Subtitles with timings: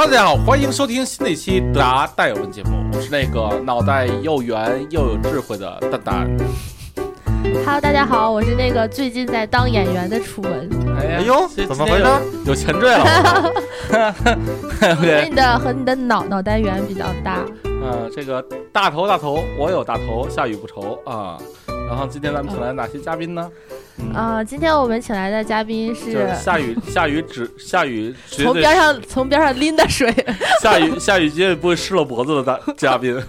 [0.00, 6.26] 哈喽，大家好，欢迎收听新的一期《答蛋有问》节目，我是那个脑袋又圆又有智慧的蛋蛋。
[7.66, 12.04] Hello，大家好，我是那个最近在当演员的楚文，哎呦这怎么回事？
[12.46, 13.52] 有有前缀了。
[15.28, 17.44] 你的和你的脑脑袋圆比较大。
[17.64, 18.42] 嗯， 这个
[18.72, 21.36] 大头大头，我有大头，下雨不愁啊。
[21.90, 23.50] 然后今天咱们请来哪些嘉宾呢？
[23.98, 30.08] 嗯，啊、今天我们请来的嘉宾就是是下雨下雨只 下雨从边上从边上拎的水，
[30.62, 33.20] 下雨下雨绝对不会湿了脖子的大嘉宾。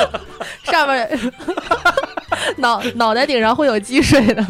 [0.64, 1.20] 上面
[2.56, 4.42] 脑脑袋顶上会有积水的。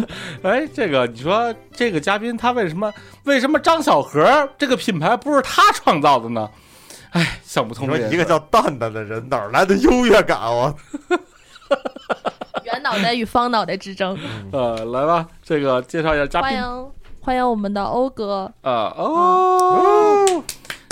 [0.45, 6.49] 哎，这个你说这个嘉宾他为什么为什么张小河这个品牌不是他创造的呢？
[7.11, 10.73] 哎，想不你说通这件事一个叫蛋蛋的人哪儿来的优越感啊？
[12.93, 14.19] 圆脑袋与方脑袋之争。
[14.53, 20.43] 呃，来吧，这个介绍一下嘉宾欢迎欢迎我们的欧哥，啊哦。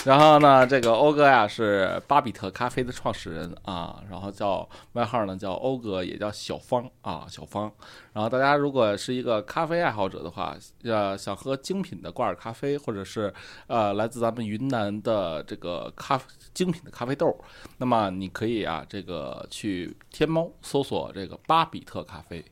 [0.05, 7.73] 然后呢，这个欧哥呀是巴比特咖啡的创始人啊，然后叫外号呢叫欧哥，也叫小方啊，小方。
[8.13, 13.35] 然后大家如果是一个咖啡爱好者的话，呃，想喝精品的挂耳咖啡，或者是
[13.67, 16.21] 呃来自咱们云南的这个咖
[16.57, 17.39] 精品的咖啡豆，
[17.77, 22.43] 那么你可以啊这个去天猫搜索这个巴比特咖啡。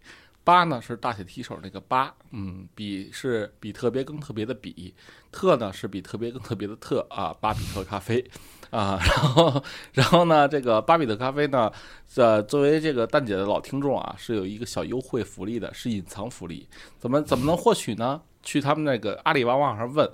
[0.44, 4.92] 巴呢是大写提手那个巴，嗯，比是比特别更特别的比，
[5.32, 8.22] 特呢是比特别更特别的特啊，巴比特咖啡
[8.68, 11.72] 啊，然后然后呢，这个巴比特咖啡呢，
[12.16, 18.20] 呃，作为这个蛋姐的老听众啊，是有一个小优惠福利的，是隐藏福利，怎么怎么能获取呢？
[18.42, 20.06] 去他们那个阿里巴巴上问。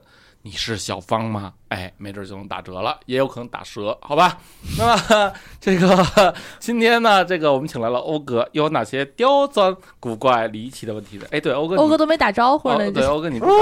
[0.42, 1.52] 你是小芳吗？
[1.68, 4.38] 哎，没准就能打折了，也有可能打折，好吧？
[4.78, 11.26] 那么这个今天呢，这个我们请来了欧哥，有哪些刁钻、古怪、离奇的问题呢？
[11.30, 13.58] 哎，对，欧哥，欧哥都没打招呼呢，哦对，欧哥你不打招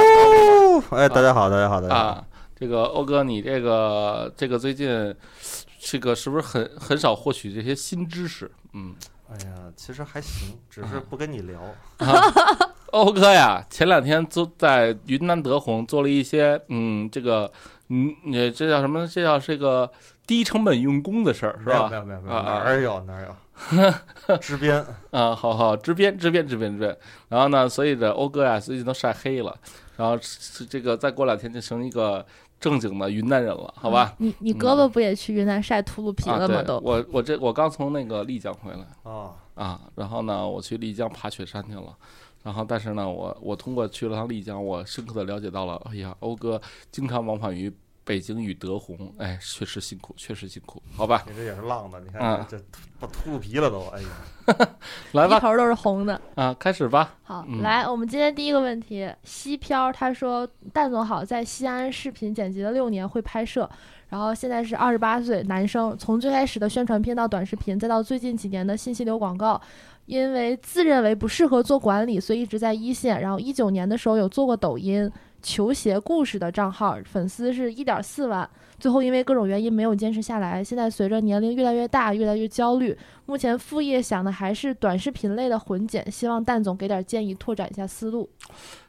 [0.81, 2.01] 呼哦，哎，大家好，大家好，大家好。
[2.01, 5.15] 啊，这个欧哥，你这个这个最近
[5.81, 8.49] 这个是不是很很少获取这些新知识？
[8.73, 8.95] 嗯，
[9.29, 11.61] 哎呀，其实还行，只是不跟你聊。
[12.93, 17.51] 欧哥呀，前两天做在云南德宏做了一些嗯，这个
[17.89, 19.07] 嗯，你这叫什么？
[19.07, 19.91] 这叫这个
[20.27, 22.15] 低成本用工的事儿是吧没有没？
[22.15, 23.35] 有没有哪儿有哪儿有。
[24.39, 26.97] 支边，啊，好好，支边支边支边支边。
[27.29, 29.53] 然后呢，所以这欧哥呀，最近都晒黑了，
[29.97, 32.25] 然后是这个再过两天就成一个
[32.61, 34.15] 正经的云南人了，好吧？
[34.19, 36.55] 你你胳膊不也去云南晒秃噜皮啊，了吗？
[36.57, 41.93] 对，都我我这我刚从那个丽江回来啊，啊，然后呢，我去丽江爬雪山去了。
[42.43, 46.61] 然后，但是呢，我我通过去了趟丽江，我深刻的了解到了，哎呀，欧哥
[46.91, 47.71] 经常往返于
[48.05, 52.59] 北京与德宏，哎，确实辛苦，确实辛苦，好吧，你这也是浪的，你看啊这
[52.99, 54.09] 都秃噜皮了都，哎呀，
[55.13, 56.19] 来吧，一头都是红的。
[56.37, 57.61] 啊，开始吧，好，嗯。
[57.61, 63.69] 来，我们今天第一个问题，西漂他说，蛋总好，在西安视频剪辑了六年，会拍摄，
[64.09, 69.61] 然后现在是二十八岁男生，从最开始的宣传片到短视频，再到最近几年的信息流广告，
[70.09, 73.21] 因为自认为不适合做管理，所以一直在一线。
[73.21, 75.11] 然后一九年的时候有做过抖音
[75.43, 78.49] 球鞋故事的账号，粉丝是一点四万。
[78.79, 80.65] 最后因为各种原因没有坚持下来。
[80.65, 82.97] 现在随着年龄越来越大，越来越焦虑，
[83.27, 88.31] 目前副业想的还是短视频类的混剪，希望蛋总给点建议，拓展一下思路。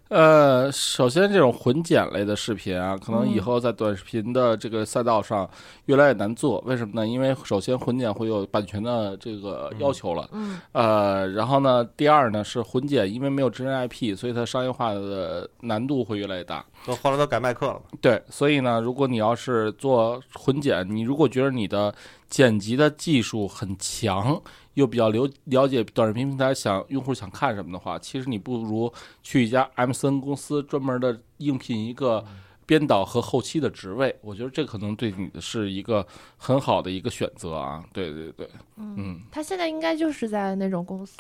[0.10, 5.48] 呃，首先这种混剪类的视频啊，可能以嗯后在短视频的这个赛道上
[5.86, 6.60] 越来越难做。
[6.66, 7.08] 为什么呢？
[7.08, 16.66] 因为首先混剪会有版权的这个要求了，嗯呃，然后呢，第二呢是混剪，因为没有真人 IP，所以它商业化的难度会越来越大。
[16.88, 17.82] 都后来都改麦克了嘛。
[18.02, 21.94] 对，所以呢，如果你要是做混剪，你如果觉得你的
[22.30, 24.42] 剪辑的技术很强，
[24.76, 28.92] 又比较了了解短视频平台想用户想看什么的话，其实你不如
[29.22, 32.24] 去一家 MCN 公司专门的应聘一个
[32.66, 36.06] 编导和后期的职位，我觉得这可能对你的是一个
[36.38, 37.84] 很好的一个选择啊。
[37.92, 39.20] 对对对，嗯。
[39.32, 41.16] 他现在应该就是在那种公司，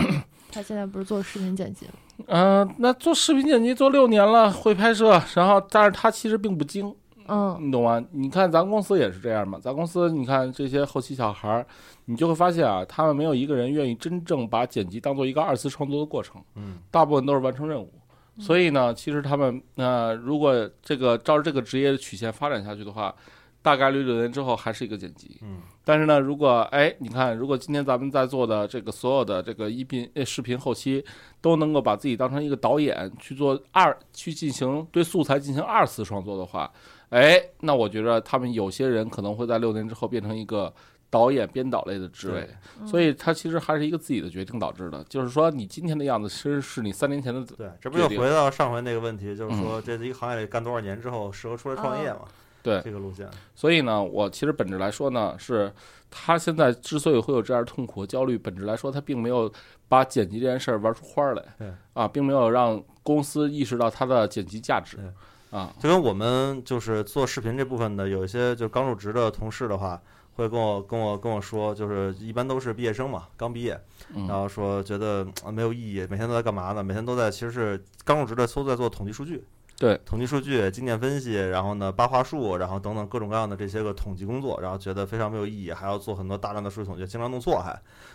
[0.51, 1.93] 他现在不是做视频剪辑吗？
[2.27, 6.93] 嗯、那做视频剪辑做六年了，会拍摄，然后但是他其实并不精，
[7.29, 8.03] 嗯你懂吗？
[8.12, 11.66] 你看咱公司也是这样嘛，咱公司你看这些后期小孩儿，
[12.05, 17.93] 你就会发现啊，他们没有一个人愿意真正把剪辑当做一个二次创作的过程，嗯，大部分都是完成任务。
[18.40, 23.14] 所以呢，其实他们呃，如果这个照着这个职业的曲线发展下去的话，
[23.61, 25.37] 大概率六年之后还是一个剪辑。
[25.41, 31.03] 嗯，但是呢，如果哎，你看，如果今天咱们在做的这个所有的这个音频、呃视频后期，
[31.41, 36.72] 都能够把自己当成一个导演去做二去进行对素材进行二次创作的话，
[37.09, 40.72] 哎，那我觉得他们有些人可能会在六年之后变成一个
[41.09, 42.47] 导演、编导类的职位，
[42.85, 45.03] 所以他其实还是一个自己的决定导致的。
[45.06, 52.22] 就是说，你今天的样子，其实是你三年前的对，这不又回到上回那个问题，就是嗯说这一个行业里干多少年之后适合出来创业嘛？
[52.61, 52.79] 对。
[52.82, 55.73] 这个路线，所以呢，我其实本质来说呢，是
[56.12, 59.52] 他现在之所以会有这样痛苦和焦虑，本质来说他并没有
[59.88, 61.73] 把剪辑这件事儿玩出花儿来，对。
[61.94, 64.97] 啊，并没有让公司意识到它的剪辑价值。
[64.97, 65.05] 对，
[65.51, 69.99] 啊，就跟我们就是做视频这部分的，有一些就刚入职的同事的话，
[70.35, 73.72] 会跟我跟我跟我说，就是一般都是毕业生嘛，刚毕业，
[74.13, 76.84] 然嗯后说觉得啊没有意义，每天都在干嘛呢？
[76.84, 79.43] 每天都在其实是刚入职的都在做统计数据，
[79.78, 87.72] 对，统计数据、经验分析，然后呢八话术，然后等等各种各样的这些个统计工作，然后觉得非常没有意义，还要做很多大量的数据统计，经常弄错还。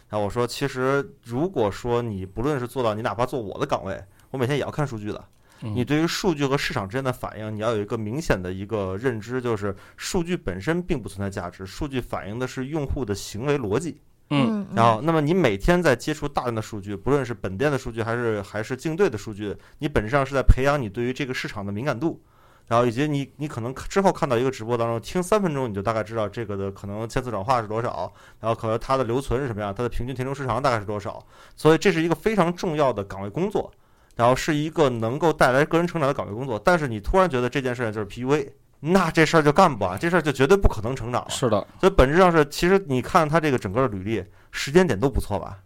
[0.08, 5.24] 然后我说，其实如果说你不论是做到你哪怕做我的岗位，我每天也要看数据的。
[5.62, 14.00] 嗯你对于数据和市场之间的反应，你要有一个明显的一个认知，就是数据本身并不存在价值，数据反映的是用户的行为逻辑。
[14.30, 22.20] 嗯然后，那么你每天在接触大量的数据，不论是本店的数据还是还是竞对的数据，你本质上是在培养你对于这个市场的敏感度。
[22.66, 28.10] 然后以及你你可能之后看到一个直播当中，听三分钟你就大概知道这个的可能千次转化是多少，
[28.40, 31.22] 然后可能它的留存是什么样，它的平均停留时长大概是多少。
[31.54, 33.70] 所以这是一个非常重要的岗位工作，
[34.16, 36.60] 然后是一个能够带来个人成长的岗位工作。
[36.64, 38.48] 但是你突然觉得这件事情就是 PUA，
[38.80, 41.30] 那这事儿就干不完，这事儿就绝对不可能成长了。
[41.30, 45.58] 是的，所以本质上是，其实你看他这个整个的履历，时间点都不错吧？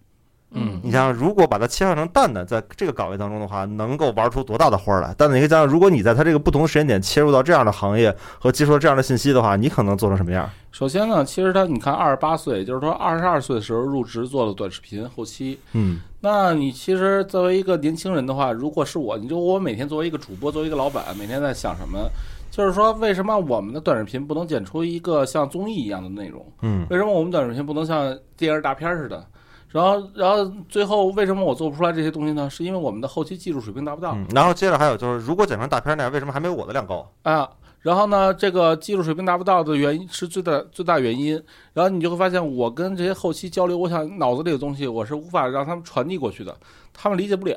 [0.50, 5.14] 嗯你想想，如果把它切换成蛋蛋，在这个岗位当中的话，能够玩出多大的花儿来？
[5.18, 10.48] 但你可以想想，如果你在它这个不同的时间点切入到这样的行业和接触到这样的信息的话，你可能做成什么样？
[10.72, 22.08] 首先呢，其实他你看二十八岁，就是说二十二岁的时候入职做了短视频后期，嗯那你其实作为一个年轻人的话，如果是我，你就我每天作为一个主播，作为一个老板，每天在想什么？
[22.50, 26.44] 就是说，为什么我们的短视频不能剪出一个像综艺一样的内容？
[26.62, 29.24] 嗯为什么我们短视频不能像电视大片似的？
[29.70, 32.48] 然后，然后最后为什么我做不出来这些东西呢？
[32.48, 34.26] 是因为我们的后期技术水平达不到嗯。
[34.34, 37.10] 然后接着还有就是，如果剪成大片那样，为什么还没有我的量高？
[37.22, 37.48] 啊。
[37.80, 41.40] 然后呢，这个技术水平达不到的原因是最大最大原因。
[41.72, 46.54] 然后你就会发现，我跟这些后期交流，我想脑子里的东西，我是无法让他们传递过去的，
[46.92, 47.56] 他们理解不了。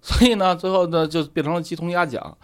[0.00, 2.36] 所以呢，最后呢就变成了鸡同鸭讲。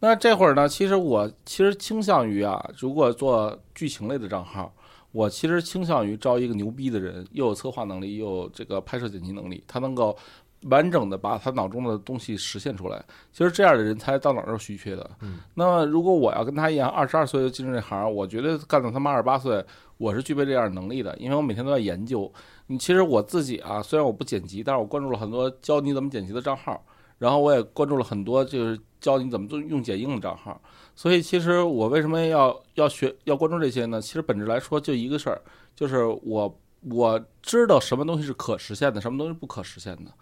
[0.00, 4.72] 那这会儿呢，其实我其实倾向于啊，如果做剧情类的账号，
[5.14, 10.16] 我其实倾向于招一个牛逼的人，又有策划能力，又有这个拍摄剪辑能力，他能够
[10.62, 13.00] 完整的把他脑中的东西实现出来。
[13.30, 15.08] 其实这样的人才到哪儿都是稀缺的。
[15.20, 19.64] 嗯，那么如果我要跟他一样，二十二岁就进入这行，我觉得干到他妈二十八岁，
[19.98, 22.30] 我是具备这样的能力的，因为我每天都在研究。
[22.66, 26.84] 你其实我自己啊，虽然我不剪辑，但是我关注了很多教你怎么剪辑的账号，
[27.18, 30.60] 然后我也关注了很多就是教你怎么做用剪映的账号。
[30.96, 34.00] 所以其实我为什么要要学要关注这些呢？
[34.00, 35.40] 其实本质来说就一个事儿，
[35.74, 36.60] 就是我
[36.90, 40.12] 我知道什么东西是可实现的，什么东西不可实现的。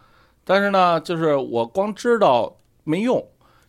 [0.45, 3.25] 但是呢，就是我光知道没用。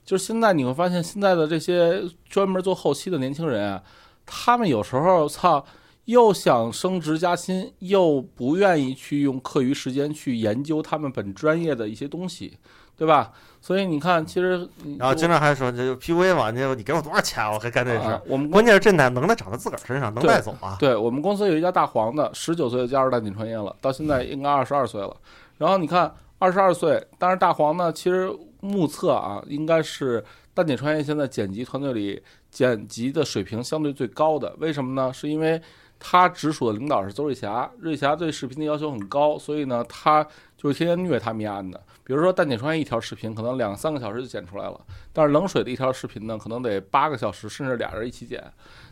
[0.05, 3.81] 就是现在你会发现，现在的这些专门做后期的年轻人啊，
[4.25, 5.65] 他们有时候操，
[6.03, 12.57] 又想升职加薪，又不愿意去用课余时间去研究他们本专业的一些东西，
[12.97, 13.31] 对吧？
[13.63, 14.67] 所以你看，其实
[14.99, 18.15] 然后经常还说这就 PUA 嘛，你你给我多少钱，我还干这事儿。
[18.15, 20.75] 啊我们关键是这能能耐长在自个儿身上，能带走啊。
[20.77, 25.15] 对我们公司有一家大黄的，十九岁就加入淡锦创业了，到现在应该二十二岁了。
[25.59, 28.29] 然后你看，二十二岁，但是大黄呢，其实
[28.59, 30.21] 目测啊，应该是
[30.53, 32.21] 淡锦创业现在剪辑团队里
[32.51, 34.53] 剪辑的水平相对最高的。
[34.59, 35.13] 为什么呢？
[35.13, 35.61] 是因为
[35.97, 40.21] 他直属的领导是邹瑞霞，瑞霞对视频的要求很高，所以呢，他
[40.57, 41.81] 就是天天虐他们案的。
[42.03, 44.79] 比如说淡锦创业一条视频可能两三个小时就剪出来了，
[45.11, 48.43] 但是冷水的一条视频呢，可能得八个小时，甚至俩人一起剪。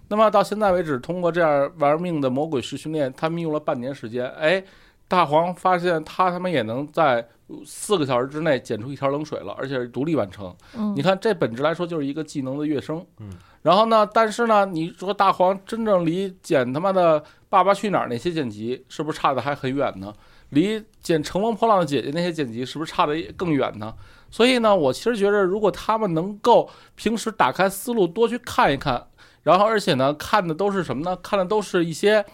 [0.08, 4.64] 那么到现在为止，通过这样玩命的魔鬼式训练，他们用了半年时间，哎，
[5.08, 7.28] 大黄发现他他妈也能在
[7.66, 10.56] 四个小时之内剪出一条冷水了，而且是独立完成。
[10.76, 13.06] 嗯你看，这本质来说就是一个技能的跃升。
[13.20, 13.30] 嗯，
[13.62, 20.14] 然后呢，但是呢，你说大黄真正离剪他妈的《爸爸去哪儿》那些剪辑是不是差的还很远呢？
[20.52, 23.94] 离剪《乘风破浪的姐姐》那些剪辑是不是差的更远呢？
[24.30, 29.08] 所以呢，我其实觉得，如果他们能够平时打开思路，多去看一看，
[29.44, 31.18] 然后而且呢，看的都是什么呢？
[31.18, 32.26] 看的都是一些，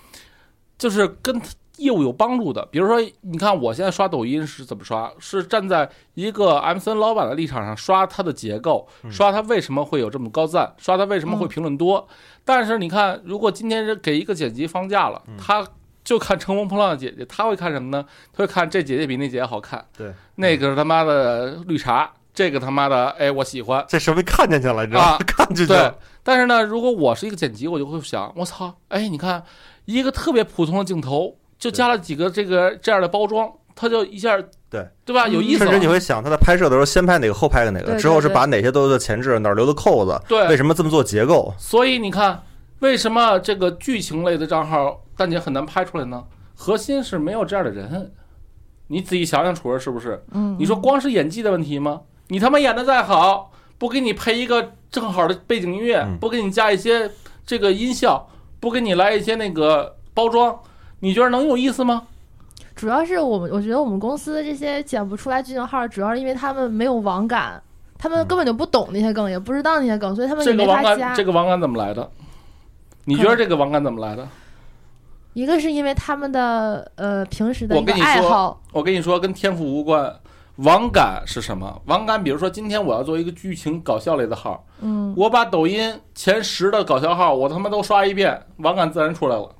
[0.77, 1.41] 就是跟
[1.77, 2.63] 业务有帮助的。
[2.71, 5.12] 比如说，你看我现在刷抖音是怎么刷？
[5.19, 12.07] 是站在一个 MCN 老板的立场上刷它的结构，嗯刷它为什么会有这么高赞，刷它为什么会评论多。
[12.43, 15.67] 但是你看，如果今天是给一个剪辑放假了，嗯他
[16.07, 18.05] 就看《乘风破浪的姐姐》，她会看什么呢？
[18.31, 23.83] 她会看这姐姐比那姐姐好看，对，那个是他妈的绿茶，这个他妈的哎我喜欢。
[23.89, 25.07] 这说明看见去了，你知道吗？
[25.09, 29.43] 啊看进去对了。，但是呢，如果我是一个剪辑，我就会想，我操，哎，你看
[29.83, 34.37] 一个特别普通的镜头，就加了几个这个这样的包装，它就一下
[34.69, 35.27] 对对吧？
[35.27, 35.73] 有意思甚。
[35.73, 41.53] 至你会想，他在拍摄的时候先拍哪个，后拍个哪个，之后是把哪些都的前置，哪儿留的扣子，对为什么这么做结构？
[41.57, 42.41] 所以你看，
[42.79, 46.24] 为什么这个剧情类的账号蛋姐很难拍出来呢？
[46.55, 48.12] 核心是没有这样的人。
[48.88, 50.24] 你仔细想想，楚儿是不是？
[50.31, 52.01] 嗯，你说光是演技的问题吗？
[52.29, 57.12] 你他妈演的再好，不给你配一个正好的背景音乐，嗯不给你加一些
[57.46, 58.29] 这个音效，
[58.60, 60.57] 不给你来一些那个包装，
[61.00, 62.03] 你觉得能有意思吗？
[62.75, 67.62] 主要是我们，我觉得我们公司的这些剪不出来剧情号，主要是因为他们没有网感，
[67.98, 70.96] 他们根本就不懂那些梗，也不知道那些梗，所以他们也这个网加。
[70.96, 72.10] 感，这个网感怎么来的？
[73.07, 74.27] 你觉得这个网感怎么来的？
[75.31, 80.13] 一个是因为他们的呃平时的我跟你说爱好，我跟你说，跟天赋无关。
[80.57, 81.81] 网感是什么？
[81.85, 89.55] 网感，比如说今天我要做一个剧情搞笑类的号，嗯，我把抖音前十的搞笑号我他妈都刷一遍，网感自然出来了，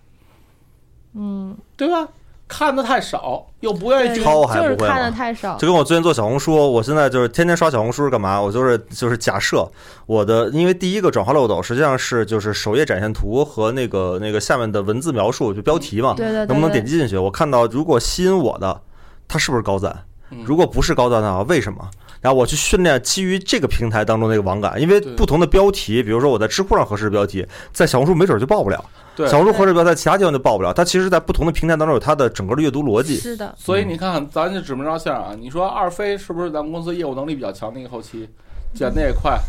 [1.13, 2.08] 嗯，对吧？
[2.48, 5.58] 看的太少，又不愿意抄还就是不会吗看的太少。
[5.58, 8.42] 就跟我最近做小红书，我现在就是天天刷小红书是干嘛？
[8.42, 9.70] 我就是就是假设
[10.06, 17.18] 我的，因为第一个转化漏斗实际上是就是首页展现图和那个那个下面的文字描述就标题嘛，对对对，能不能点击进去？
[17.18, 18.82] 我看到如果吸引我的，
[19.27, 20.04] 它是不是高赞？
[20.30, 21.80] 嗯如果不是高赞的话，为什么？
[22.20, 28.84] 然后我去训练基于这个平台当中那个网感，因为不同的标题，比如说我在知乎上合适的标题，在小红书没准就爆不了，
[29.18, 30.72] 对小红书合适的标在其他地方就报不了。
[30.72, 33.16] 它其实，在不同的平台当中有它的整个的阅读逻辑。
[33.16, 38.30] 是的，所以你看，咱就指名道姓啊，你说二飞是不是咱们公司业务能力比较强的一个后期，
[38.76, 39.40] 剪的也快，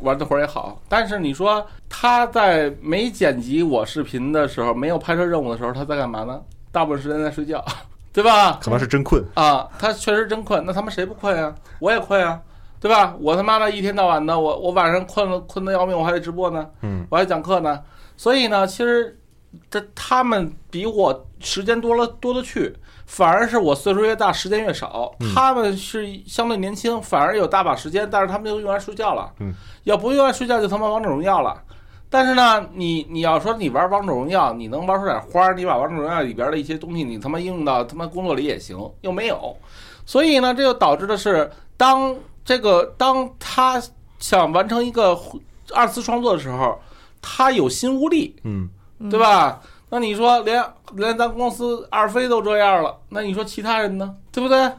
[0.00, 0.76] 玩的活儿也好。
[0.88, 6.40] 但是你说他在没剪辑我视频的时候，没有拍摄任务的时候，他在干嘛呢？
[6.72, 7.64] 大部分时间在睡觉，
[8.12, 8.58] 对吧？
[8.60, 11.54] 可能是真困，啊，他确实真困，那他妈谁不困呀？
[11.78, 12.40] 我也困啊，
[12.80, 13.14] 对吧？
[13.20, 17.80] 我他妈的一天到晚的，我我晚上困了困得要命，我还得直播呢，嗯，我还讲课呢。
[18.16, 19.18] 所以呢，其实
[19.70, 22.74] 这他们比我时间多了多了去，
[23.06, 25.14] 反而是我岁数越大，时间越少。
[25.20, 29.32] 嗯他们是相对年轻，反而有大把时间，但是他们就用来睡觉了。
[29.40, 29.52] 嗯，
[29.84, 31.62] 要不用来睡觉，就他妈王者荣耀了。
[32.08, 39.56] 但是呢，你你要说你玩王者荣耀，你能玩出点花儿，你把王者荣耀里边的一些东西，你他妈应用到他妈工作里也行，又没有。
[40.06, 43.82] 所以呢，这就导致的是，当这个当他
[44.18, 45.18] 想完成一个
[45.74, 46.80] 二次创作的时候，
[47.28, 48.68] 他有心无力，嗯，
[49.00, 49.18] 嗯对？
[49.18, 49.60] 吧？
[49.88, 50.64] 那你说连
[50.94, 54.14] 连咱公司二飞都这样了，那你说其他人呢？
[54.30, 54.70] 对不对？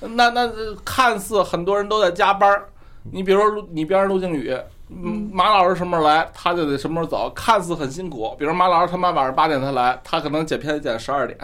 [0.00, 2.68] 那那呃看似很多人都在加班儿，
[3.12, 4.56] 你比如说陆你边上陆靖宇，
[4.88, 8.34] 嗯，马老师什么时候来，他就得什么时候走，看似很辛苦。
[8.38, 11.38] 比如马老师他妈晚上八点才来，他可能剪片子剪十二点，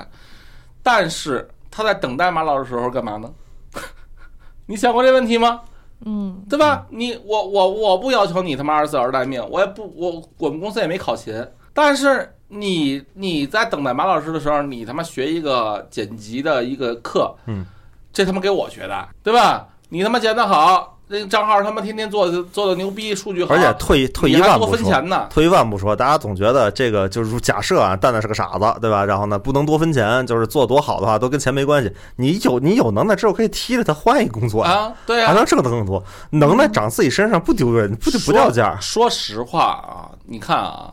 [0.82, 3.30] 但是他在等待马老师的时候干嘛呢？
[4.66, 5.60] 你想过这问题吗？
[6.04, 6.86] 嗯，对吧？
[6.90, 11.34] 你我我我不要求你他妈二十四小时待命，我也不我我们公司也没考勤，
[11.74, 17.64] 但是你你在等待马老师的时候，你他妈学一个剪辑的一个课，嗯，
[18.12, 19.68] 这他妈给我学的，对吧？
[19.88, 29.04] 你他妈剪得好，那个账号他妈天天做的做的牛逼，数据好，而且退退一万步说，分钱呢，退一万不说，大家总觉得这个就是假设啊，蛋蛋是个傻子，对吧？
[29.04, 31.90] 然后呢，不能多分钱，就是做多好的话都跟钱没关系。
[32.16, 36.02] 你有你有能耐之后可以踢着他换一个工作，啊，对啊，还能挣得更多。
[36.30, 38.78] 能耐长自己身上不丢人，不就不掉价？
[38.80, 40.92] 说实话啊，你看啊，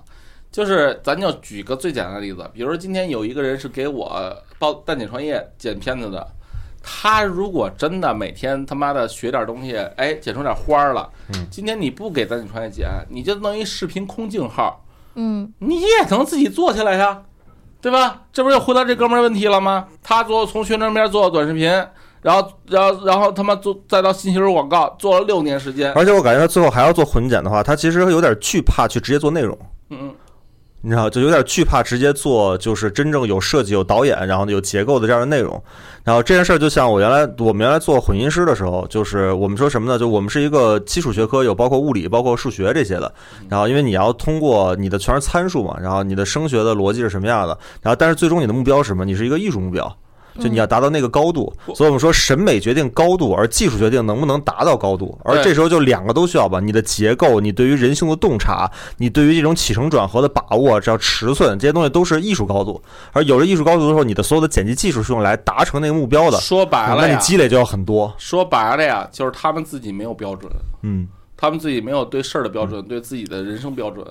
[0.49, 6.25] 就是咱就举个最简单的例子，比如说今天有一个人是给我报蛋姐创业剪片子的，
[6.87, 17.23] 他如果真的每天他妈的学点东西，哎，剪出点花儿了，嗯今天你不给咱女创业剪，你就弄一视频空镜号，嗯，你也能自己做起来呀，
[17.81, 18.21] 对吧？
[18.31, 19.87] 这不是又回到这哥们儿问题了吗？
[20.03, 21.69] 他做从宣传片做到短视频。
[22.21, 25.93] 然后，然后，然后他妈做再到信息流广告，做了六年时间。
[25.93, 29.55] 而且我感觉他最后还要做混剪的话，他其实有点惧怕去直接做内容。
[29.91, 30.15] 嗯嗯，
[30.85, 35.59] 你知道，就有点惧怕直接做，就是真正有设计、有导演，然后有结构的这样的内容。
[36.03, 39.97] 然后这件事儿，就像我原来我们原来做混音师的时候，就是我们说什么呢？
[39.97, 43.11] 就我们是一个基础学科，有包括物理、包括数学这些的。
[43.49, 49.03] 然后因为你要通过你的全是参数嘛，然后你的声学的逻辑是什么样的，然后但是最终你的目标是什么？
[49.03, 49.97] 你是一个艺术目标。
[50.39, 55.17] 就你要达到那个高度，所以我们说审美决定高度，而技术决定能不能达到高度。
[55.23, 62.81] 而这时候就两个都需要吧，你的结构，你对于人性的洞察，你对于这种起承转合的把握，只要尺寸，这些东西都是艺术高度。
[63.11, 68.13] 而有了艺术高度之后，你的所有的剪辑技术是用来达成那个目标的，说白了那你，积累就要很多。
[68.17, 70.51] 说白了呀，就是他们自己没有标准，
[70.81, 74.05] 嗯他们自己没有对事儿的标准，对自己的人生标准。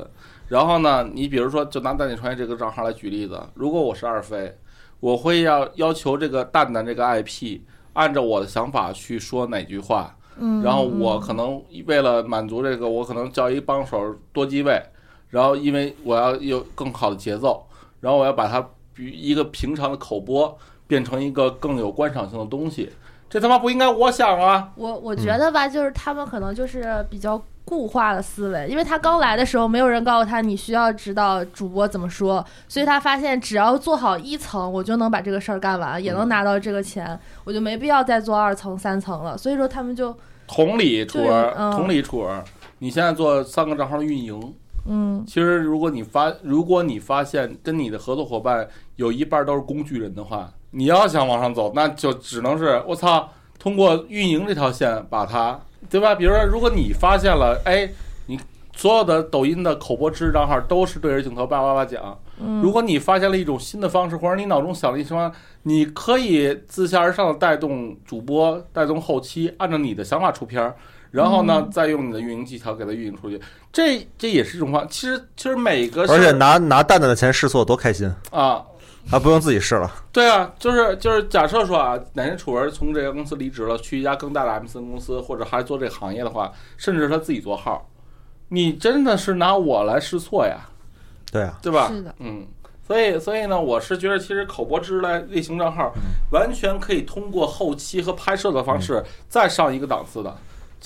[0.47, 4.55] 然后呢，你比如说，就拿蛋姐创业这个账号来举例子，如果我是二飞，
[5.01, 7.61] 我会要要求这个蛋蛋这个 IP
[7.93, 14.83] 按照我的想法去说哪句话，嗯，然后我可能为了满足这个，我可能叫一帮手多机位，
[15.31, 17.67] 然后因为我要有更好的节奏，
[18.01, 22.91] 然后我要把它比一个平常的口播变成一个更有观赏性的东西。
[23.31, 24.71] 这他妈不应该我想啊！
[24.77, 39.37] 我我觉得吧，就是他们可能就是比较固化的思维，因为他刚来的时候，没有人告诉他你需要知道主播怎么说，所以他发现只要做好一层，我就能把这个事儿干完，也能拿到这个钱，我就没必要再做二层、三层了。
[39.37, 40.15] 所以说他们就
[40.47, 41.73] 同理，楚对儿，嗯。
[41.73, 42.45] 同理，楚儿，
[42.81, 44.55] 你现在做三个账号运营，
[44.87, 45.25] 嗯。
[45.27, 55.59] 其实如果你发，如果你发现跟你的合作伙伴有一半都是工具人的话，你要想往上走，那就只能是我操，通过运营这条线把它，
[55.91, 56.15] 对吧？
[56.15, 57.89] 比如说，如果你发现了，哎，
[58.27, 58.39] 你
[58.75, 65.31] 所有的抖音的口播知识账号都是对着镜头叭叭叭讲，嗯，如果你发现了一种新的方式，或者你脑中想了一什么，
[65.63, 70.75] 你可以自下而上的带动主播、带动后期，按照你的想法出片儿，
[71.11, 73.41] 然后呢，嗯再用你的运营技巧给它运营出去。
[73.73, 74.87] 这这也是一种方。
[74.89, 78.63] 其实其实每个而且拿拿蛋蛋的钱试错多开心，啊，
[79.07, 79.91] 还不用自己试了。
[80.13, 87.89] 对啊，就是就是假设说啊，哪天楚文从这家公司离职了，去一家更大的 MCN 公司，或者还做这个行业的话，甚至他自己做号，
[88.49, 90.69] 你真的是拿我来试错呀。
[91.31, 91.89] 对啊，对吧？
[91.89, 92.47] 是的，嗯，
[92.87, 100.37] 所以所以呢，我是觉得其实口播知识类类型账号嗯完全可以通过后期和拍摄的方式再上一个档次的，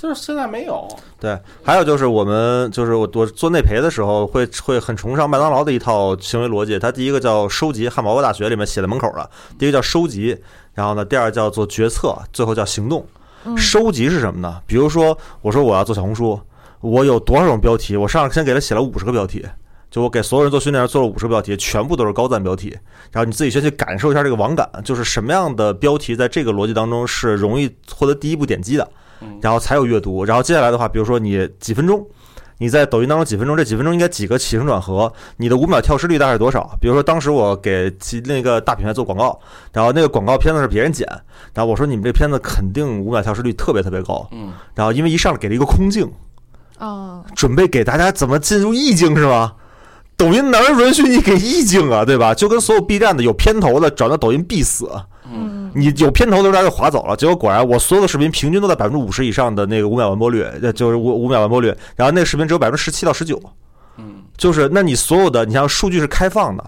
[0.00, 0.86] 就是现在没有。
[1.18, 6.78] 对，还有就是我们就是我我做内培的时候会会很崇尚麦当劳的一套行为逻辑。
[6.78, 9.28] 它第一个叫收集，汉堡包大学里面写在门口了。
[9.58, 10.40] 第一个叫收集，
[10.72, 13.04] 然后呢，第二叫做决策，最后叫行动。
[13.44, 14.62] 嗯收集是什么呢？
[14.68, 16.40] 比如说，我说我要做小红书，
[16.80, 17.96] 我有多少种标题？
[17.96, 19.44] 我上来先给他写了五十个标题，
[19.90, 22.68] 就我给所有人做训练做了五十个标题，全部都是高赞标题。
[23.10, 28.88] 然后你自己先去感受一下这个网感，就是什么样的标题在这个逻辑当中是容易获得第一步点击的嗯，
[29.40, 30.24] 然后才有阅读。
[30.24, 32.06] 然后接下来的话，比如说你几分钟。
[32.60, 35.12] 你在抖音当中几分钟，这几分钟应该几个起承转合？
[35.36, 36.76] 你的五秒跳失率大概是多少？
[36.80, 39.38] 比如说当时我给其那个大品牌做广告，
[39.72, 41.06] 然后那个广告片子是别人剪，
[41.54, 46.10] 然后我说你们这片子肯定五秒跳失率特别特别高，嗯，然后因为一上来给了一个空镜，
[46.80, 49.52] 哦，准备给大家怎么进入意境是吗？
[50.16, 52.34] 抖音哪儿允许你给意境啊，对吧？
[52.34, 55.04] 就跟所有 B 站的有片头的转到抖音必死，嗯
[55.74, 57.16] 你有片头的时候它就划走了。
[57.16, 63.40] 结果果然，我所有的视频平均都在百分之五十以上的那个五秒完播率，呃就是五五秒完播率，然后那个视频只有百分之十七到十九，
[63.96, 66.64] 嗯，就是那你所有的，你像数据是开放的。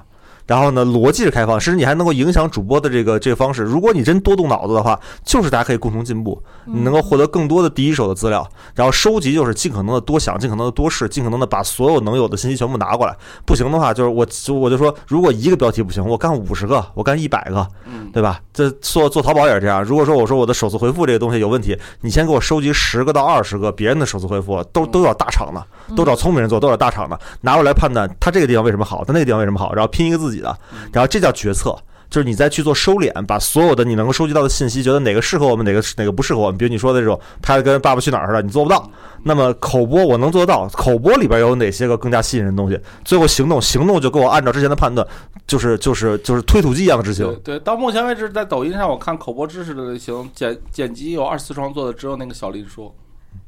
[0.50, 3.62] 然后呢，逻辑是开放，甚至你还能够影响主播的这个这个方式。
[3.62, 6.42] 如果你真多动脑子的话，就是大家可以共同进步。
[6.64, 13.16] 你能够获得更多的第一手的资料，然后收集就是尽可能的多想，尽可能的多试，尽可能的把所有能有的信息全部拿过来。
[13.46, 18.40] 不行的话，就是我就我就说，如果一个标题不行，我干五十个，我干一百个，嗯，对吧？
[18.52, 19.84] 这做做淘宝也是这样。
[19.84, 30.58] 如果说我说我的首次回复这个东西有问题，你先给我收集十个到二十个别人的首次回复，都都找大厂的，都找聪明人做，都找大厂的，拿过来判断他这个地方为什么好，他那个地方为什么好，然后拼一个自己的，
[30.92, 31.76] 然后这叫决策。
[32.08, 36.58] 就是你再去做收敛，把所有的你能够收集到的信息，觉得哪个适合我们，哪个哪个不适合我们。
[36.58, 38.90] 比如你说的这种拍的跟《爸爸去哪儿》似的，你做不到。
[39.22, 42.76] 那么口播我能做到，口播里边有哪些个更加吸引人的东西？
[43.04, 45.06] 最后行动，行动就给我按照之前的判断，
[45.46, 47.56] 就是就是就是推土机一样的执行对。
[47.56, 52.92] 对，到目前为止，在抖音上我看口播知识的类型剪剪辑有二次创作的，只有那个小林说，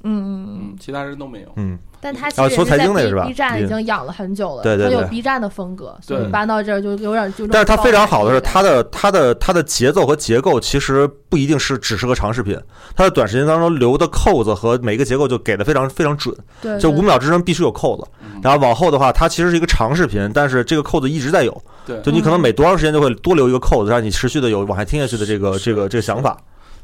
[0.05, 1.49] 嗯嗯嗯，嗯，其他人都没有。
[1.57, 7.47] 嗯，但他其然后说实也是在财经那个 B 是吧 B 站已嗯经养了很久了，他有对对对 B 站的风格，所以对搬到这儿就有点就。
[7.47, 12.59] 但是它非常好的是，他它的它的它的节奏和结构其实不一定是只是个长视频，
[12.97, 18.05] 它的短时间当中留的扣子和每个结构就给的非常非常准，对就五秒之中必须有扣子。
[18.25, 26.37] 嗯然后往后的话，它其实是一个长视频，但是这个扣子一直在有，对，就你可能每多长时间就会多留一个扣子，让你持续的有往下听下去的这个这个这个想法。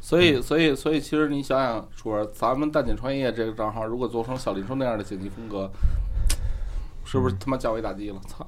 [0.09, 5.69] 所以，所以，所以，其实你想想，说咱们蛋姐创业这个账号，如果做成小林叔那样的剪辑风格，
[7.05, 8.15] 是不是他妈降维打击了？
[8.27, 8.43] 操！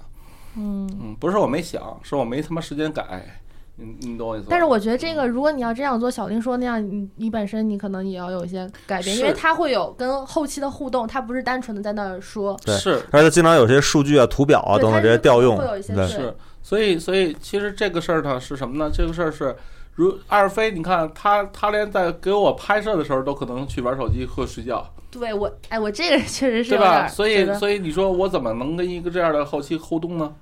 [0.57, 0.89] 嗯。
[0.99, 3.37] 嗯，不是我没想，是我没他妈时间改。
[3.75, 4.47] 你你懂我意思吧？
[4.49, 12.59] 但是我觉得这个，如果你要这样做，小林说那样，你你本身你可能也要有一些改变，因为是它会有跟后期的互动，它不是单纯的在那儿说。
[12.65, 18.91] 对是而且经常有些数据啊、图表啊等等这些调用会有一，些对是是，所以所以其实这个事儿呢是什么呢？
[18.91, 19.55] 这个事儿是，
[19.93, 26.85] 如二飞，你看他他连在给我拍摄的时候都可能去玩手机或睡觉，对我，哎，我这个确实是对吧？
[26.85, 30.33] 有点儿所以所以你说我怎么能跟一个这样的后期互动呢？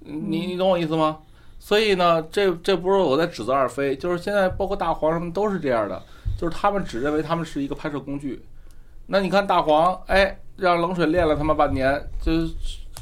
[0.00, 1.18] 你你懂我意思吗？
[1.58, 6.00] 所以呢，这这不是我在指责二飞，就是现在包括大黄他们都是这样的，
[6.38, 8.44] 就是他们只认为他们是一个拍摄工具。
[9.06, 12.48] 那你看大黄，哎，让冷水练了他妈半年，就是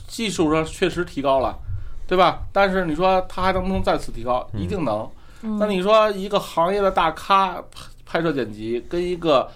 [0.06, 1.58] 技术上确实提高了，
[2.06, 2.42] 对吧？
[2.52, 4.48] 但是你说他还能不能再次提高？
[4.54, 5.00] 一定能。
[5.00, 9.48] 嗯那你说一个行业的大咖拍拍摄剪辑，跟一个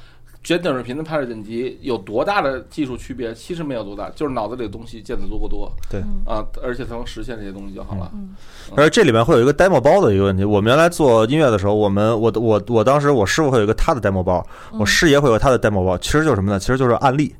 [0.44, 3.32] 卷短视频的拍摄剪辑有多大的技术区别？
[3.34, 8.10] 其实没有多大，就是脑子里的东西见得足够多对啊，而且才能实现这些东西就好了。
[8.14, 8.34] 嗯
[8.76, 10.44] 而这里面会有一个 demo 包的一个问题。
[10.44, 14.44] 我们原来做音乐的时候，我们我我我当时我师傅会有一个他的 demo 包，
[14.78, 16.58] 我师爷会有他的 demo 包，其实就是什么呢？
[16.58, 17.34] 其实就是案例。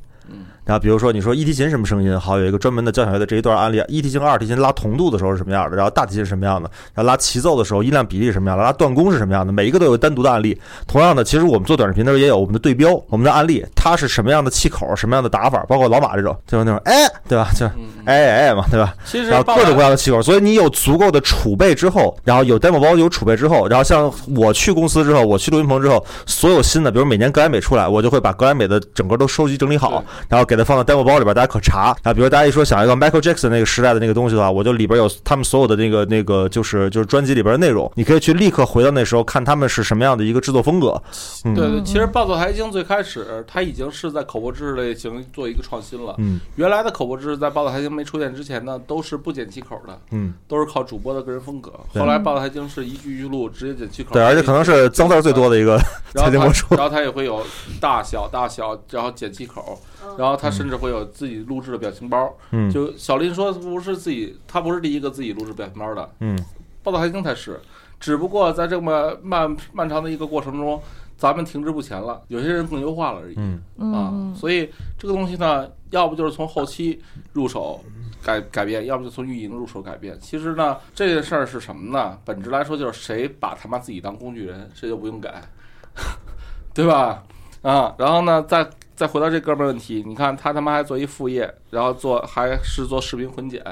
[0.65, 10.57] 嗯然后比如说你说一提琴什么声音，好有一个专门的交响乐的这一段案例，一提琴和二提琴拉同度的时候是什么样的，然后大提琴是什么样的，然后拉齐奏的时候音量比例是什么样的，拉断弓是什么样的，每一个都有单独的案例。
[10.87, 17.49] 同样的，其实我们做短视频的时候也有我们的对标，我们的案例，它是什么样的气口，什么样的打法，包括老马这种，就是那种哎，对吧？
[17.57, 17.67] 就
[18.05, 18.95] 哎哎嘛，对吧？
[19.05, 31.87] 其实然后各种各样的气口，所以你有足够的储备之后，然后有 demo 包有储备之后，然后像我去公司之后，我去录音棚之后，所有新的，比如每年格莱美出来，我就会把格莱美的整个都收集整理好，然后给它放到 demo 包里边，大家可查。
[32.03, 41.01] 然后比如大家一说想要一个 Michael Jackson 那个时代的那个东西的话，我就里边有他们所有的那个那个就是就是专辑里边的内容，你可以去立刻回到那时候看他们是什么样的一个制作风格。
[41.45, 46.15] 嗯对对，嗯其实暴走财经最开始它已经是在口播知识类型做一个创新了。
[46.19, 51.73] 嗯原来的口播知识在暴走财经没出现之前呢，都是不剪气口的，嗯，都是靠主播的个人风格。
[51.95, 54.11] 后来暴走财经是一句一句录，直接剪气口。
[54.13, 55.79] 对，而且可能是脏字儿最多的一个
[56.15, 57.43] 财经播出然后它也会有
[57.81, 59.81] 大小大小，然后剪气口，
[60.19, 62.33] 然后他甚至会有自己录制的表情包。
[62.51, 66.39] 嗯就小林说不是自己，他不是第一个自己录制表情包的，嗯
[66.83, 67.61] 报道财经才是。
[68.01, 70.83] 只不过在这么漫漫长的一个过程中，
[71.17, 73.35] 咱们停滞不前了，有些人更优化了而已。
[73.37, 77.01] 嗯啊嗯，所以这个东西呢，要不就是从后期
[77.33, 77.81] 入手
[78.21, 80.19] 改改变，要不就从运营入手改变。
[80.21, 82.19] 其实呢，这件事儿是什么呢？
[82.25, 85.41] 本质来说就是谁把他妈自己当工具人，谁就不用改，
[86.75, 87.23] 对吧？
[87.63, 93.65] 啊，然后呢，再再回到这哥们儿问题，你看他他妈还做一副业，然后做还是做视频混剪，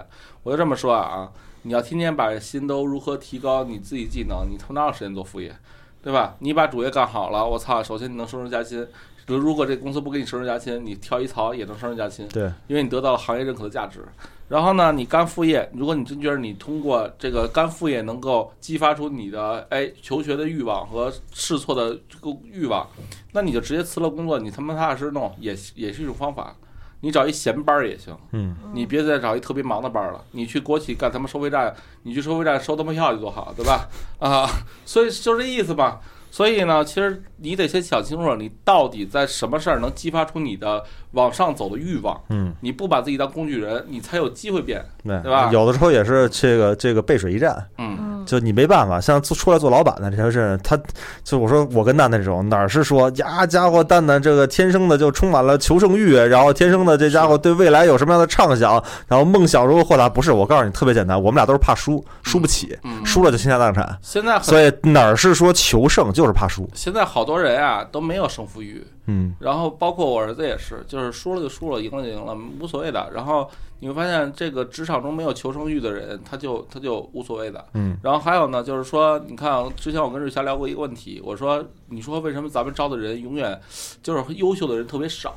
[0.42, 1.30] 我就这么说啊，
[1.62, 5.54] 你要天天把心都如何提高你自己技能，你他妈哪有时间做副业？
[6.02, 6.34] 对吧？
[6.38, 7.82] 你把主业干好了，我操！
[7.82, 8.86] 首先你能升职加薪，
[9.26, 14.02] 如如果这公司不给你升职加薪，你跳一槽也能升职加薪，对，因为你得到了行业认可的价值。
[14.50, 22.84] 然后呢，你干副业，如果你真觉得你通过这个干副业能够激发出你的哎求学的欲望和试错的这个欲望，
[23.32, 26.56] 那你就直接辞了工作，你他妈踏踏实实弄，也也是一种方法。
[27.02, 30.24] 你找一闲班儿也行，嗯你别再找一特别忙的班儿了。
[30.32, 33.88] 你去国企干他妈收费站，你去收费站收他妈票去多好，对吧？
[34.18, 34.50] 啊，
[34.84, 36.00] 所以就这意思吧。
[36.30, 42.18] 所以呢，其实你得先想清楚，你到底在什么事儿能激发出你的往上走的欲望。
[42.28, 44.84] 嗯，你不把自己当工具人，你才有机会变。
[45.04, 47.56] 对对吧有的时候也是这个这个背水一战。
[47.78, 47.89] 嗯，嗯，
[48.30, 50.78] 就你没办法，像做出来做老板的这条是，他
[51.24, 60.08] 就我说我跟蛋蛋这种哪儿是说呀家伙蛋蛋这个天生的就充满了求胜欲，然后天生的这家伙对未来有什么样的畅想，然后梦想如何豁达？
[60.08, 63.98] 不是，我告诉你特别简单，我们俩都是怕输，输不起，嗯输了就倾家荡产。
[64.00, 66.70] 现在所以哪儿是说求胜，就是怕输。
[66.72, 73.10] 现在好多人啊都没有胜负欲，嗯然后包括我儿子也是，就是输了就输了，赢了就赢了，无所谓的。
[73.12, 77.64] 然后你会发现，这个职场中没有求生欲的人，他就他就无所谓的。
[77.74, 83.58] 嗯然后还有呢，就是说，你看啊，之前我跟瑞霞聊过一个问题，我说，你说为什么咱们招的人永远
[84.02, 85.34] 就是优秀的人特别少？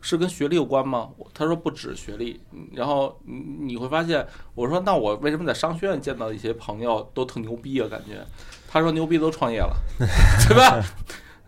[0.00, 1.08] 是跟学历有关吗？
[1.34, 3.34] 他说不止学历，嗯然后你
[3.72, 4.24] 你会发现，
[4.54, 7.88] 我说那我为什么在商学院见到一些朋友都特牛逼啊？
[7.88, 8.24] 感觉，
[8.68, 9.74] 他说牛逼都创业了，
[10.46, 10.80] 对吧？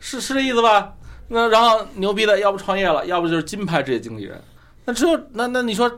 [0.00, 0.94] 是是这意思吧？
[1.29, 4.40] 那然后牛逼的，要不创业了，要不就是金牌职业经理人。
[4.85, 5.88] 那只有那那你说，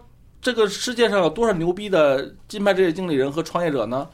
[0.43, 4.07] 这个世界上有多少牛逼的金牌职业经理人和创业者呢？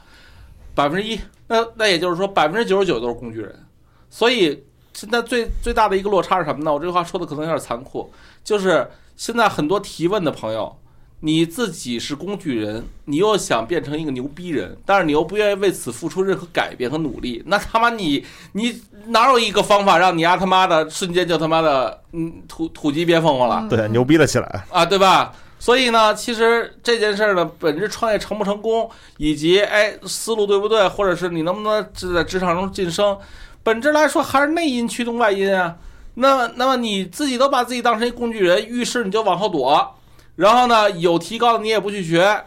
[0.74, 1.18] 百分之一。
[1.48, 3.64] 那那也就是说，百分之九十九都是工具人。
[4.10, 4.62] 所以
[4.92, 6.72] 现在最最大的一个落差是什么呢？
[6.72, 8.12] 我这句话说的可能有点残酷，
[8.44, 10.76] 就是现在很多提问的朋友。
[11.20, 23.58] 你自己是工具人，你又想变成一个牛逼人，但是你又不愿意为此付出任何改变和努力，那他妈你你哪有一个方法让你丫他妈的瞬间就他妈的嗯土土鸡变凤凰了？
[23.62, 24.64] 嗯对，牛逼了起来。
[24.70, 25.32] 啊，对吧？
[25.58, 33.18] 所以呢，其实这件事儿呢，本质创业成不成功，以及哎思路对不对，或者是你能不能是在职场中晋升，
[33.62, 35.76] 本质来说还是内因驱动外因啊。
[36.14, 39.94] 那，那么你自己都把自己当成一工具人，遇事你就往后躲，
[40.36, 42.44] 然后呢，有提高的你也不去学，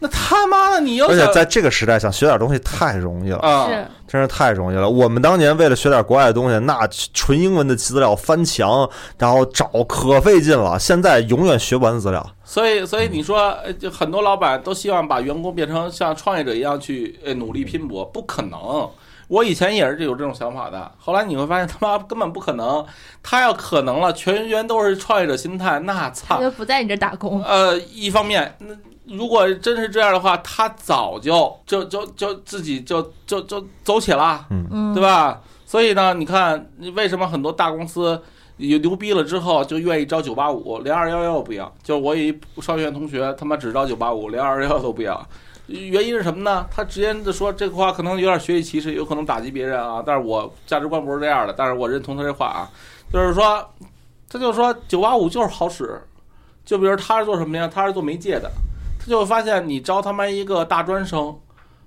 [0.00, 3.38] 那他妈的你又而且在这个时代，想学点东西太容易了。
[3.38, 4.88] 啊，是，真是太容易了。
[4.88, 10.78] 我们当年为了学点国外的东西，那纯英文的资料翻墙，然后找可费劲了。
[10.78, 12.24] 现在永远学不完的资料。
[12.44, 18.88] 所以，所以你说，呃就很多老板都希望把员工变成像创业者一样去呃努力拼搏，不可能。
[19.26, 22.82] 我以前也是有这种想法的，后来你会发现他妈根本不可能。
[23.22, 26.40] 他要可能了，全员都是创业者心态，那他操！
[26.40, 27.44] 就不在你这打工。
[27.44, 28.74] 呃，一方面，那
[29.10, 34.46] 如果真是这样的话，他早就就就就自己就就就走起了。
[34.50, 35.02] 嗯，对？
[35.02, 35.40] 吧？
[35.64, 38.20] 所以呢，你看，为什么很多大公司
[38.58, 41.72] 有牛逼了之后就愿意招九八五，连二幺幺不要。
[41.82, 45.26] 就是我有一商学院同学，他妈只招九八五，连二幺幺都不要。
[45.66, 46.66] 原因是什么呢？
[46.70, 50.02] 他直接的说这个话可能有点学习歧视，有可能打击别人啊。
[50.04, 52.68] 但是我价值观不是这样的，但是我认同他这话啊，
[53.12, 53.62] 就是说，
[54.28, 56.00] 他就说九八五就是好使。
[56.64, 57.70] 就比如他是做什么呀？
[57.72, 58.67] 他是做媒介的，他
[59.08, 61.40] 就会发现你招他妈一个大专生，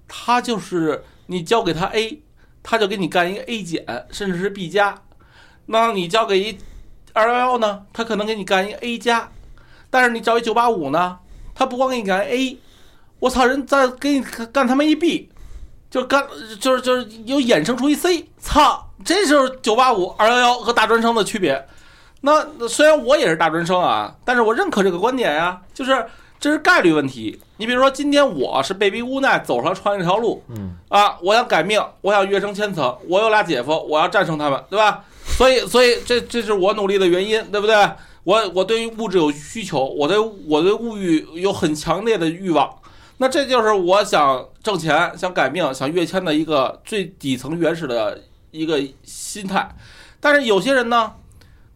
[0.08, 2.22] 他就是你交给他 A，
[2.62, 5.02] 他就给你干一个 A 减，甚至是 B 加。
[5.68, 6.58] 那你交给一
[7.14, 9.30] 二幺幺呢，他可能给你干一个 A 加，
[9.90, 11.20] 但是你找一九八五呢，
[11.56, 12.58] 他不光给你干 A。
[13.20, 13.46] 我操！
[13.46, 15.30] 人再给你干他妈一 B，
[15.92, 16.26] 就干
[16.60, 18.90] 就是就是又衍生出一 C，操！
[19.06, 21.68] 这就是九八五、二幺幺和大专生的区别。
[22.22, 26.04] 那虽然我也是大专生啊，但是我认可这个观点呀，就是
[26.42, 27.40] 这是概率问题。
[27.58, 35.06] 你比如说，今天我是被逼无奈走上创业这条路，嗯啊，我想改命，我想跃升千层，我有俩姐夫，我要战胜他们，对吧？
[35.38, 37.76] 所以，所以这这是我努力的原因，对不对？
[38.24, 42.76] 我我对于物质有需求，我对我对物欲有很强烈的欲望。
[43.18, 49.70] 那这就是我想挣钱、想改命、想跃迁的一个最底层原始的一个心态。
[50.20, 51.14] 但是有些人呢，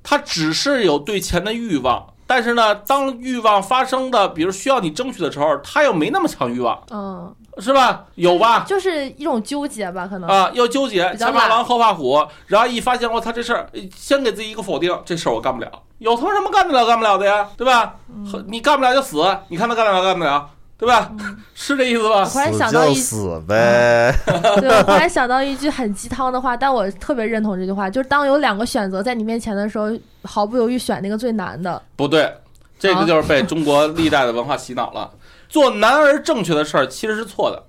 [0.02, 8.06] 他只是有对钱的欲望，但是呢，当欲望发生的，比如需要你争取的时候，他又没那么强欲望，嗯，是吧？
[8.16, 8.66] 有吧？
[8.68, 17.96] 就是一种纠结吧，可能啊，又纠结，前怕狼后怕虎，然后一发现我操这事儿，先给自己一个否定，这事儿我干不了，有他妈什么干得了干不了的呀，对吧？
[18.32, 21.12] 和你干不了就死，你看他干得了干不了，对吧？
[21.20, 22.26] 嗯是这意思吧我？
[22.26, 24.14] 忽然想到一死呗。
[24.60, 29.90] 对，我忽然想到一句很鸡汤的话，但我特别认同这句话，就是当有两个选择在你面前的时候，
[30.24, 31.82] 毫不犹豫选那个最难的。
[31.96, 32.30] 不对，
[32.78, 35.10] 这个就是被中国历代的文化洗脑了。
[35.48, 37.64] 做难而正确的事儿其实是错的，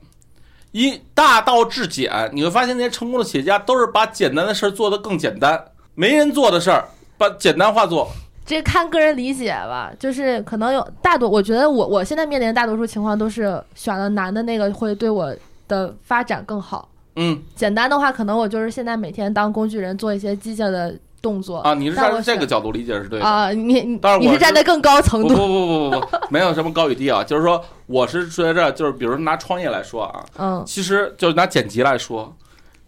[0.73, 5.65] 一大道至简，你会发现那些成功的企业家都是把简单的事儿做得更简单，
[5.95, 8.11] 没人做的事儿把简单化做。
[8.47, 15.35] 这看个人理解吧，就是可能有大多，我觉得我我现在面临的大多数情况都是选了男的那个会对我
[15.67, 16.89] 的发展更好。
[17.17, 23.27] 嗯简单的话，可能我就是现在每天当工具人做一些机械的动作啊，你是站在这个角度理解是对的。
[23.27, 32.33] 啊，你你当然你是站在更高层度，不不不不不不，没有什么高与低啊，就是说我是觉着，就是比如拿创业来说啊，嗯，其实就是拿剪辑来说，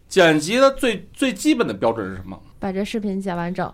[0.08, 2.38] 剪辑的最最基本的标准是什么？
[2.60, 3.72] 把这视频剪完整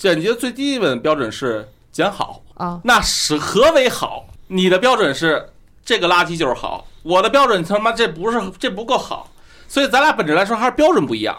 [0.00, 2.40] 剪辑的最基本的标准是剪好。
[2.54, 4.24] 啊，那是何为好？
[4.46, 5.50] 你的标准是
[5.84, 9.30] 这个垃圾就是好，我的标准他妈这不是这不够好，
[9.68, 11.36] 所以咱俩本质来说还是标准不一样。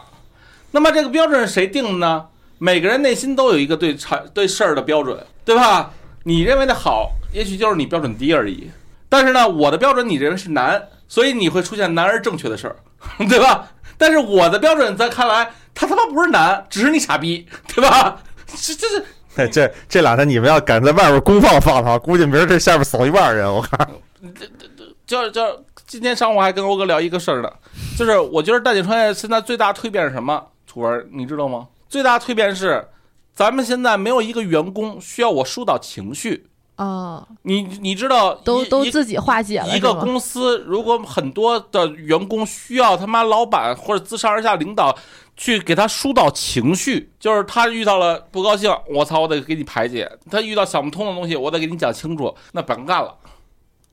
[0.70, 2.28] 那么这个标准是谁定的呢？
[2.60, 5.92] 每个人内心都有一个对产对事儿的标准，对吧？
[6.26, 8.70] 你认为的好，也许就是你标准低而已。
[9.10, 12.76] 但是呢，我的标准你认为是难，所以你会出现难而正确的事儿，
[13.28, 13.70] 对吧？
[13.98, 18.22] 但是我的标准在看来，他他妈不是难，只是你傻逼，对吧？
[18.60, 23.52] 这这是哎，这这两天你们要敢在外边公放放的话，估计明儿这下边死一半人。
[23.52, 23.90] 我看，
[25.08, 25.42] 就就
[25.88, 27.50] 今天上午还跟欧哥聊一个事儿呢，
[27.98, 30.44] 就是我觉得淡景创业现在最大蜕变是什么？
[30.68, 31.68] 楚文，你知道吗？
[31.90, 32.88] 最大蜕变是，
[33.34, 36.48] 咱们现在没有一个员工需要我疏导情绪。
[36.78, 44.98] 啊，你你知道都都自己化解了，一个公司如果很多的员工需要他妈老板或者自上而下领导
[45.42, 53.18] 去给他疏导情绪，就是他遇到了不高兴，我操，我得给你排解；他遇到想不通的东西，我得给你讲清楚，那甭干了。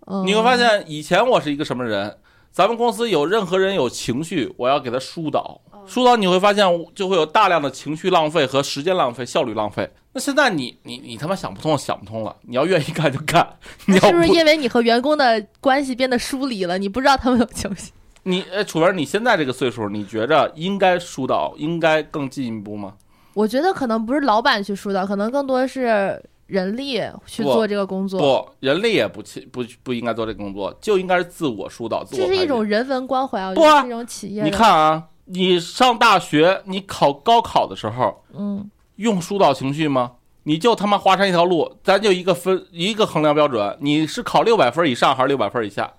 [0.06, 2.18] 嗯你会发现，以前我是一个什么人？
[2.52, 9.90] 咱们公司有任何人有情绪，我要给他疏导，疏导你会发现就会有大量的情绪浪费和时间浪费、效率浪费。
[10.12, 13.56] 那现在你你你他妈想不通想不通了，你要愿意干就干，
[13.86, 16.76] 你是不是因为你和员工的关系变得疏离了？
[16.76, 17.90] 你不知道他们有情绪？
[18.24, 22.94] 你哎，楚文，你现在这个岁数，你觉着应该疏导，应该更进一步吗？
[23.34, 28.18] 我觉得可能不是老板去疏导，可能更多是人力去做这个工作。
[28.20, 34.42] 不，人力也不去不不应该做这个工作，就应该是自我疏导、自我这是一种人文关怀，啊不是一种企业。
[34.42, 40.12] 你，看啊，你上大学，你考高考的时候，嗯，用疏导情绪吗？
[40.44, 45.92] 你就他妈华山一条路，咱就一个分一个衡量标准，你是考六百分以上还是六百分以下，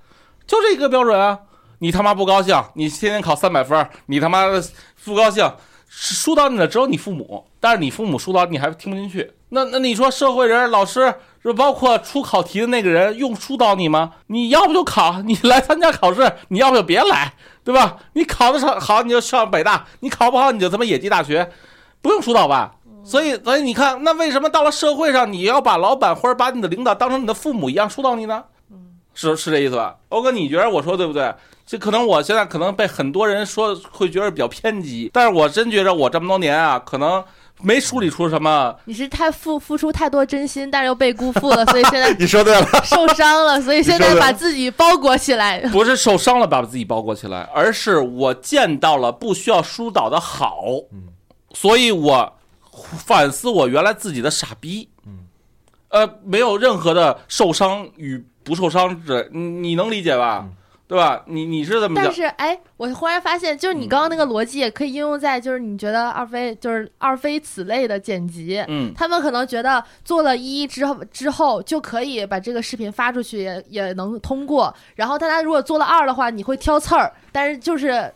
[0.47, 1.39] 就这一个标准啊！
[1.79, 4.63] 你他妈不高兴，你天天考三百分，你他妈的
[5.03, 5.51] 不高兴，
[5.87, 9.33] 疏导你的只有你父母，但是你父母疏导你还听不进去。
[9.49, 14.11] 那那你说社会人、老师，是包括出考题的那个人，用疏导你吗？
[14.27, 17.97] 你要不就考，你来参加考试，你要不就别来，对吧？
[18.13, 21.49] 你考的上好，你就上北大；你考不好，你就他妈野鸡大学，
[22.01, 22.75] 不用疏导吧？
[23.03, 28.43] 所以，所以你看，那为什么到了社会上，你要把老板或者把你的领导当成你的父母一样疏导你呢？
[29.15, 29.95] 是是这意思吧？
[30.09, 31.33] 欧哥，你觉得我说对不对？
[31.69, 37.23] 这可能我现在可能被很多人说会觉得比较偏激，但是我真觉着我这么多年啊，可能
[37.61, 45.59] 没梳理出什么，你是太付付出太多真心，但是又被辜负了，所以现在 你说对了，受伤了，所以现在把自己包裹起来。
[45.69, 51.03] 不是受伤了把自己包裹起来，而是我见到了不需要疏导的好，嗯
[51.53, 52.33] 所以我
[52.97, 55.19] 反思我原来自己的傻逼，嗯，
[55.89, 60.47] 呃，没有任何的受伤与不受伤之类，你你能理解吧？
[60.47, 60.55] 嗯
[60.89, 61.21] 对吧？
[61.27, 74.73] 你你是怎么但，是哎，我忽然发现，就是你刚刚那个逻辑也可以应用在，就是你觉得二非就是二非此类的剪辑，嗯，他们可能觉得做了一之后之后就可以把这个视频发出去，也也能通过。
[74.95, 78.11] 然后，但他如果做了二的话，你会挑刺儿，但是就是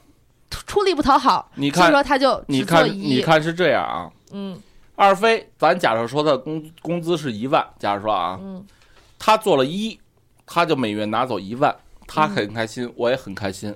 [0.49, 2.89] 出出力不讨好，所以你看说他就你看。
[2.89, 4.59] 你看是这样啊，嗯
[4.95, 8.65] 二飞，咱假设说他工工资是一万，假如说啊，嗯
[9.19, 9.99] 他做了一，
[10.47, 11.75] 他就每月拿走一万，
[12.13, 13.75] 他很开心，我也很开心。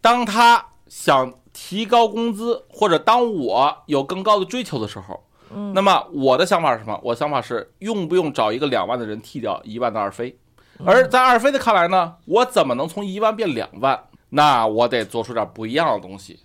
[0.00, 6.98] 当他想提高工资，或者当我有更高的追求的时候，嗯，那么我的想法是什么？
[7.02, 10.36] 我想法是用不用找一个两万的人替掉一万的二飞？
[10.84, 14.08] 而在二飞的看来呢，我怎么能从一万变两万？
[14.30, 16.40] 那我得做出点不一样的东西。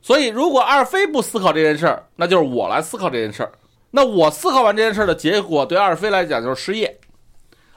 [0.00, 3.52] 所以，如果二飞不思考这件事儿，那就是我来思考这件事儿。
[3.90, 6.87] 那我思考完这件事儿的结果，对二飞来讲就是失业。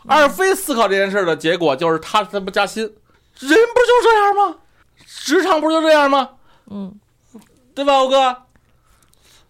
[0.07, 2.91] 二飞思考这件事儿的结果就是他他不加薪，人
[3.39, 4.57] 不就这样吗？
[5.05, 6.29] 职场不就这样吗？
[6.69, 6.93] 嗯
[7.73, 8.17] 对吧，欧哥？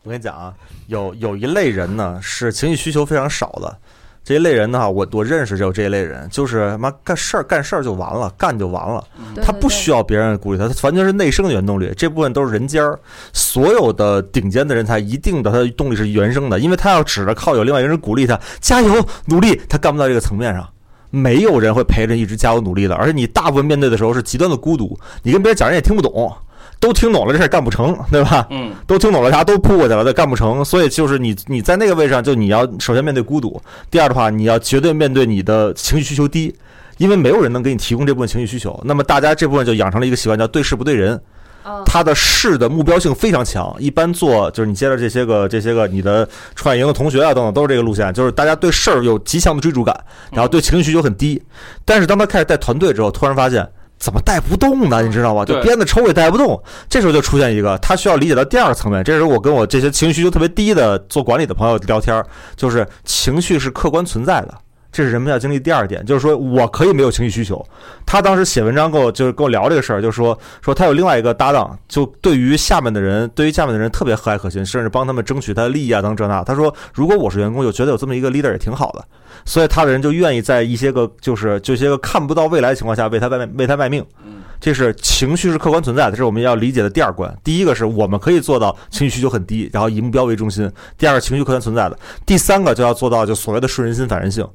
[0.04, 0.54] 我跟你讲啊，
[0.88, 3.80] 有有一类人呢是情绪需求非常少的，
[4.24, 9.04] 这一类人呢，我我认识就有这一类人，就是他妈干事儿干事儿就完了，干就完了，
[9.42, 11.92] 他不需要别人鼓励他，他完全是内生的原动力。
[11.98, 13.00] 这部分都是人尖儿，
[13.34, 20.68] 所有的顶尖的人才一定的他的动力是原生的，因为他要指着靠有另外一个人鼓励他加油努力，他干不到这个层面上。
[21.14, 26.32] 没有人会陪着一直加油努力的，而且你大部分面对的时候是极端的孤独，你跟别人讲人也听不懂，
[26.82, 28.46] 都听懂了这事儿干不成，对吧？
[28.50, 30.66] 嗯都听懂了，大家都扑过去了，但干不成。
[30.66, 36.54] 所以就是你你在那个位置上，就你要首先面对孤独，第二的话，你要绝对面对你的情绪需求低，
[36.98, 38.78] 因为没有人能给你提供这部分情绪需求。
[38.84, 41.14] 那么大家这部分就养成了一个习惯，叫对事不对人。
[41.64, 49.96] 嗯他的事的目标性非常强，一般做就是你接着这些个这些个你的创业营的同学啊等等都是这个路线，就是大家对事儿有极强的追逐感，
[50.32, 51.40] 然后对情绪需求很低。
[51.86, 53.70] 但是当他开始带团队之后，突然发现。
[54.02, 55.04] 怎么带不动呢？
[55.04, 55.46] 你知道吗？
[55.46, 56.62] 就鞭子抽也带不动。
[56.90, 59.04] 这时候就出现一个，他需要理解到第二个层面。
[59.04, 64.56] 这时候我跟我这些情绪需求特别低的做管理的朋友聊天儿，就是情绪是客观存在的，
[64.92, 67.66] 这是人们要经历第二点，就是说我可以没有情绪需求。
[68.06, 76.44] 他当时写文章跟我就是跟我聊这个事儿，就是说说他有另外一个搭档，就对于下面的人，对于下面的人特别和蔼可亲，甚至帮他们争取他的利益啊等这那。
[76.44, 79.06] 他说，如果我是员工，就觉得有这么一个 leader 也挺好的，
[79.46, 84.06] 所以他的人就愿意在一些个就是这些个看不到未来的情况下为他卖为他卖命。
[84.60, 87.36] 这是情绪是客观存在的，这是我们要理解的第二关。
[87.44, 94.48] 第一个是我们可以做到情绪需求很低，然后以目标为中心；第二个情绪客观存在的，第三个就要做到就所谓的顺人心反人性。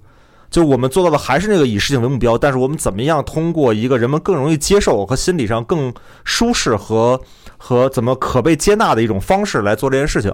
[0.50, 5.92] 就我们做到的还是那个以事情为目标，但是我们怎么样通过一个人们更容易接受和心理上更
[6.24, 7.20] 舒适和
[7.58, 10.32] 和怎么可被接纳的一种方式来做这件事情。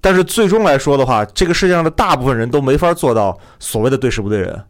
[0.00, 4.62] 但是最终来说的话，这个世界上的大部分人都没法做到所谓的对事不对人。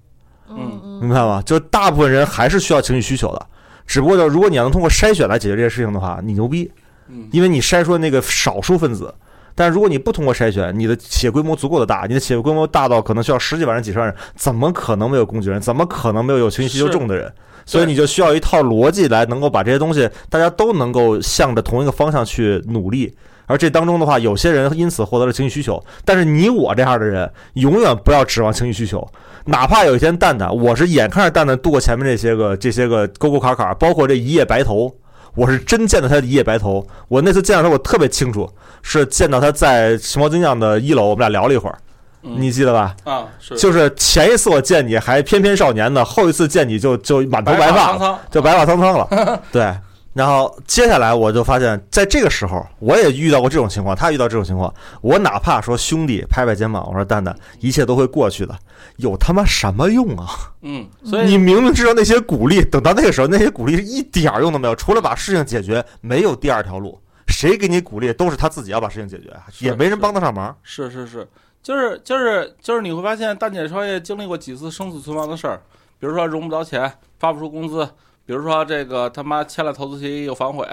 [0.49, 1.43] 嗯嗯明白吗？
[1.45, 3.47] 就是大部分人还是需要情绪需求的，
[3.87, 6.71] 只不过就如果你要能通过筛选来解决这件事情的话，你牛逼，
[7.09, 9.13] 嗯因为你筛出了那个少数分子。
[9.57, 15.61] 但如果你不通过筛选，你的企业规模足够的大，你的企业规模大到可能需要十几万人、几十万人，怎么可能没有工具人？
[15.61, 17.33] 怎么可能没有有情绪需求重的人？
[17.65, 23.13] 所以你就需要一套逻辑来能够把这些东西，大家都能够向着同一个方向去努力。
[23.47, 29.09] 而这当中的话，有些人因此获得了情绪需求，但是你我这样的人，永远不要指望情绪需求。
[29.47, 34.93] 哪怕有一天蛋蛋，我是眼看着蛋蛋度过前面这些个这些个沟沟坎坎，包括这一夜白头，
[35.37, 36.85] 我是真见到他一夜白头。
[37.07, 38.51] 我那次见到他，我特别清楚，
[38.83, 41.79] 是见到他在熊猫精酿的一楼，我们俩聊了一会儿，
[42.25, 42.97] 嗯你记得吧？
[43.05, 49.43] 啊是就是前一次我见你还翩翩少年的，后一次见你就就满头白发了，苍苍，就白发苍苍了。
[49.53, 49.73] 对，
[50.17, 58.59] 然后接下来我就发现，在这个时候，我也遇到过这种情况，他遇到这种情况，我哪怕说兄弟拍拍肩膀，我说蛋蛋，一切都会过去的，
[58.97, 60.27] 有他妈什么用啊？
[60.63, 66.99] 嗯，所以你明明知道那些鼓励，等到那个时候，那些鼓励是一点儿用都没有，除了把事情解决，没有第二条路。
[67.27, 70.57] 谁给你鼓励，都是他自己要把事情解决，也没人帮得上忙。
[70.63, 71.29] 是是是，
[71.63, 75.61] 就是就是就是你会发现，蛋姐创业经历过几次生死存亡的事儿，
[75.99, 77.87] 比如说融不着钱，发不出工资，
[78.27, 80.67] 比如说这个他妈签了投资协议又反悔，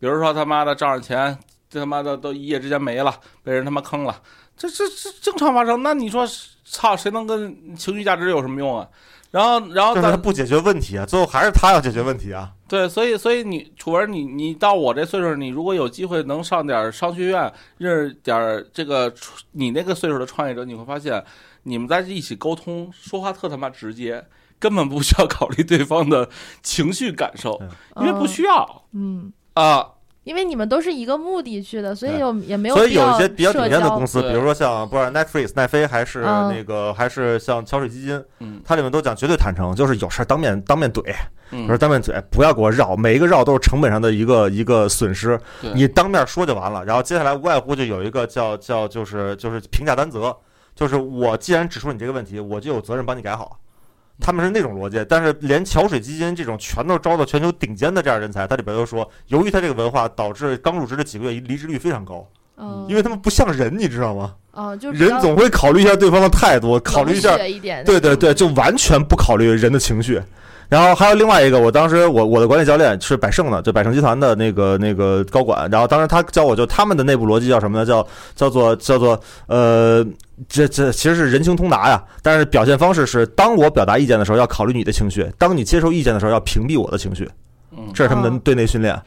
[0.00, 1.38] 比如说他妈的账上钱，
[1.68, 4.20] 这他妈的都一夜之间没了，被人他妈坑了，
[4.56, 5.82] 这这这正常发生。
[5.82, 6.26] 那你说
[6.64, 8.88] 操，谁能跟情绪价值有什么用啊？
[9.30, 12.52] 然后然后但是不解决问题啊，最后还是他要解决问题啊。
[12.68, 19.12] 对，所以所以你楚文，你你到我这岁数，你如果有机会能上点商学院，认识点儿这个
[19.50, 21.22] 你那个岁数的创业者，你会发现
[21.64, 24.24] 你们在一起沟通，说话特他妈直接，
[24.58, 26.28] 根本不需要考虑对方的
[26.62, 27.60] 情绪感受，
[27.96, 28.84] 因为不需要。
[28.92, 29.32] 嗯。
[29.54, 29.88] 啊。
[30.24, 36.48] 因为你们都是一个目的去的，所以有也没有所以有一些比较顶尖的公司，比如说像不是 Netflix、奈飞，还是嗯。
[36.48, 38.58] 那个还是像桥水基金，嗯。
[38.64, 41.14] 它里面都讲绝对坦诚，就是有事儿当面当面怼，
[41.50, 41.66] 嗯。
[41.66, 45.38] 不是当面怼，不要给我绕，每一个绕都是成本上的一个一个损失。
[45.60, 46.82] 对，你当面说就完了。
[46.86, 50.34] 然后接下来无外乎就有一个叫叫就是就是评价担责，
[50.74, 53.58] 就是我既然指出你这个问题，我就有责任帮你改好。
[54.20, 62.26] 他们是那种逻辑，但是连桥水基金这种全都招到全球顶尖的这样人才，它里边又说，由于他这个文化，导致刚入职的几个月离职率非常高，
[62.56, 64.32] 嗯，因为他们不像人，你知道吗？
[64.92, 70.22] 人总会考虑一下对方的态度，考虑一下一点，对对对，就完全不考虑人的情绪。
[70.68, 75.68] 然后还有另外一个，我当时我我的管理教练是百盛的，就百盛集团的那个那个高管。
[75.70, 77.84] 然后当时他教我就他们的内部逻辑叫什么呢？
[77.84, 80.04] 叫叫做叫做呃，
[80.48, 82.02] 这这其实是人情通达呀。
[82.22, 87.28] 但是表现方式是，当我表达意见的时候要考虑你的情绪，当你接受意见的时候要屏蔽我的情绪，
[87.76, 88.98] 嗯这是他们的哦对内训练。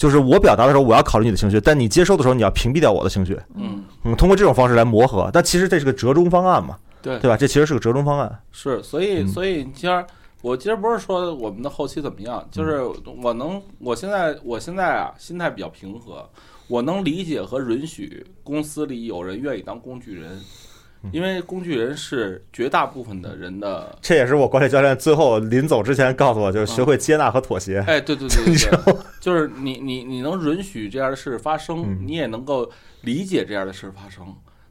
[0.00, 3.38] 就是我表达的时候，我要考虑你的情绪，但你接收的时候，你要屏蔽掉我的情绪。
[3.54, 5.28] 嗯，嗯，通过这种方式来磨合。
[5.30, 7.36] 但其实这是个折中方案嘛，对对吧？
[7.36, 8.40] 这其实是个折中方案。
[8.50, 10.06] 是，所以嗯所以今儿
[10.40, 12.82] 我今儿不是说我们的后期怎么样，就是
[13.22, 16.26] 我能，我现在我现在啊心态比较平和，
[16.66, 20.40] 我能理解和允许公司里有人愿意当工具人，
[21.12, 23.96] 因为工具人是绝大部分的人的。
[24.00, 27.80] 这也是我管理教练最后临走之前告诉我，就是学会接纳和妥协。
[27.86, 32.70] 哎，对对对 对对，就是你你你能允许这样的事发生，嗯你也能够
[33.02, 34.24] 理解这样的事发生。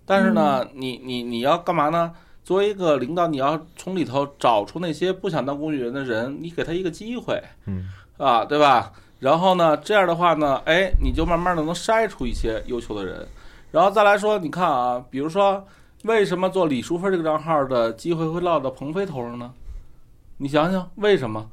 [0.06, 2.12] 但是呢，你你你要干嘛呢？
[2.44, 8.92] 作为一个领导，你要从里头找出那些不想当工具人的人，你给他一个机会嗯啊，对吧？
[9.20, 13.28] 然后呢，这样的话呢，哎，你就慢慢的能筛出一些优秀的人。
[13.72, 15.64] 然后再来说，你看啊，比如说，
[16.04, 19.54] 为什么做李淑芬这个账号的机会会落到鹏飞头上呢？
[20.38, 21.50] 你想想，为什么？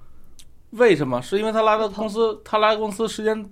[0.70, 1.20] 为什么？
[1.20, 3.48] 是因为他来的公司，他来公司时间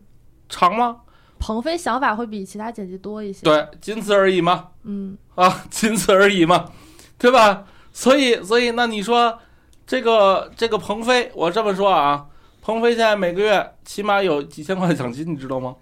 [0.49, 1.01] 长吗？
[1.39, 4.69] 鹏飞想法会比其他剪辑多一些。，对，仅此而已嘛。
[4.85, 6.71] 嗯，啊，仅此而已嘛，
[7.19, 7.65] 对吧？
[7.93, 9.39] 所以，所以那你说
[9.87, 12.27] 这个这个鹏飞，我这么说啊，
[12.63, 15.75] 鹏飞现在每个月起码有几千块奖金，你知道吗？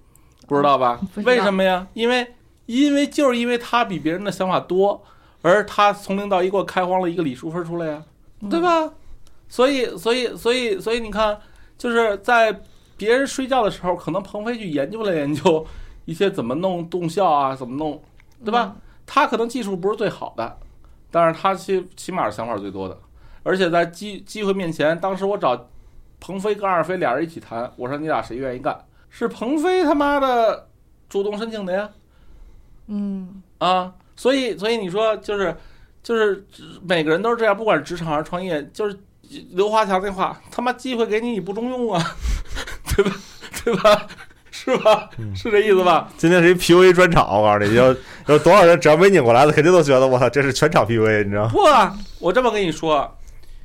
[0.49, 1.01] 不知道吧？
[1.25, 1.87] 为什么呀？
[1.95, 2.35] 因为
[2.67, 5.03] 因为就是因为他比别人的想法多，
[5.43, 8.03] 而他从零到一给我开荒了一个李淑芬出来呀，
[8.49, 8.93] 对吧？
[9.49, 11.39] 所以，所以，所以，所以你看，
[11.77, 12.63] 就是在
[12.97, 15.67] 别人睡觉的时候，可能鹏飞去研究了研究
[16.05, 18.03] 一些怎么弄动效啊，怎么弄，
[18.45, 18.77] 对吧？
[19.05, 20.59] 他可能技术不是最好的，
[21.11, 22.97] 但是他起起码是想法最多的，
[23.43, 25.69] 而且在机机会面前，当时我找
[26.19, 28.79] 鹏飞跟二飞俩人一起谈，我说你俩谁愿意干？
[29.11, 30.69] 是鹏飞他妈的
[31.09, 31.91] 主动申请的呀，
[32.87, 33.43] 嗯？
[33.59, 35.57] 啊，所以所以你说就是
[36.03, 36.45] 就是
[36.87, 38.99] 每个人都是这样，不管是职场还是创业，就是
[39.53, 42.03] 刘华强那话，他妈机会给你你不中用啊，
[42.97, 43.13] 对吧？
[43.65, 44.07] 对吧？
[44.51, 45.09] 是吧？
[45.35, 46.09] 是这意思吧？
[46.17, 51.51] 今天是一 PUA 专场，我告诉你，有有多少人只要没拧过来的，肯定都觉得我操，这是全场 PUA，你知道吗？
[51.51, 53.17] 不啊，我这么跟你说，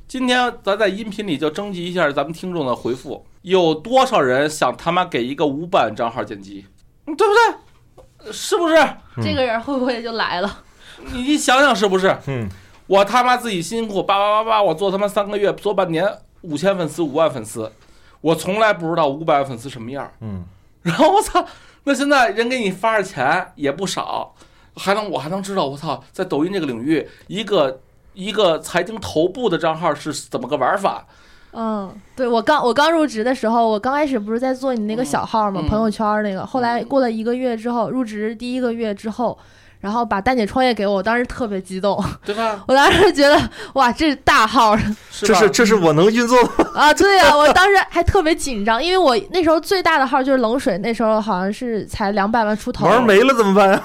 [0.08, 6.64] 今天咱在音频里就征集一下咱们听众的回复，有多少人想他妈给一个无版账号剪辑，
[7.06, 7.58] 嗯对不对？
[8.32, 8.76] 是不是？
[9.16, 10.62] 嗯这个人会不会就来了？
[11.12, 12.16] 你你想想是不是？
[12.26, 12.48] 嗯，
[12.86, 16.06] 我他妈自己辛苦叭叭叭叭，我做他妈三个月，做半年，
[16.42, 17.72] 五千粉丝，五万粉丝，
[18.20, 20.12] 我从来不知道五百万粉丝什么样儿。
[20.20, 20.44] 嗯，
[20.82, 21.44] 然后我操，
[21.84, 24.34] 那现在人给你发着钱也不少，
[24.76, 27.80] 还能我还能知道我操，在抖音这个领域，一个
[28.14, 31.06] 一个财经头部的账号是怎么个玩法？
[31.52, 36.44] 嗯，对我刚我刚入职的时候，我刚开始不是在做你那个小号嘛，嗯朋友圈那个。
[36.44, 39.36] 后来过了一个月之后，入职第一个月之后，
[39.80, 42.62] 然后把蛋姐创业给我，我当时特别激动，对吧？
[42.68, 44.76] 我当时觉得哇，这是大号
[45.10, 46.92] 这是这是我能运作的， 啊！
[46.92, 52.86] 对呀、我当时还特别紧张，因为我那时候最大的号就是冷水，那时候好像是才两百万出头。
[52.86, 53.82] 玩没了怎么办呀？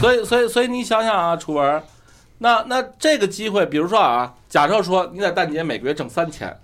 [0.00, 1.82] 所以 所以所以你想想啊，楚文，
[2.38, 6.56] 那那这个机会，比如说啊，假设说你在蛋姐每个月挣三千，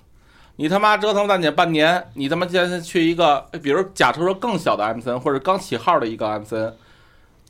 [0.56, 6.74] 你他妈折腾蛋姐半年，你他妈现在去一个，比如假设说更小的 M 森或者刚起号的一个 M 森，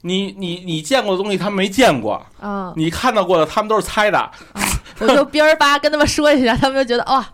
[0.03, 4.31] 你你你见过的东西他们没见过，啊，你看到过的他们都是猜的，
[4.99, 7.27] 我就边儿吧跟他们说一下，他们就觉得哇，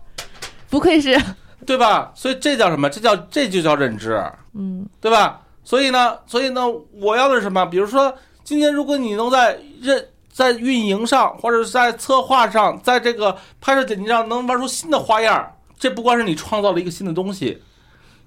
[0.68, 1.20] 不愧是
[1.64, 2.12] 对吧？
[2.14, 2.90] 所以这叫什么？
[2.90, 4.22] 这叫这就叫认知。
[4.54, 5.40] 嗯对吧？
[5.64, 6.62] 所以呢，所以呢，
[6.92, 7.64] 我要的是什么？
[7.64, 8.12] 比如说，
[8.44, 15.50] 今天如果你能在认在运营上，或者是在策划上，在这个拍摄剪辑上能玩出新的花样，
[15.82, 17.60] 这不光是你创造了一个新的东西，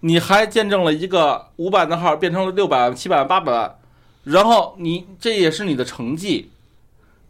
[0.01, 3.79] 你还见证了一个五百万的号变成了六百万、七百万、八百万，
[4.25, 6.51] 然后你这也是你的成绩，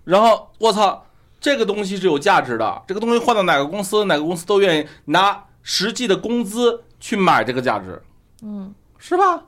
[0.03, 1.05] 然后我操，
[1.39, 8.01] 这个东西是有价值的，这个东西换到哪个公司，哪个公司都愿意拿实际的工资去买这个价值，
[8.41, 9.43] 嗯是吧？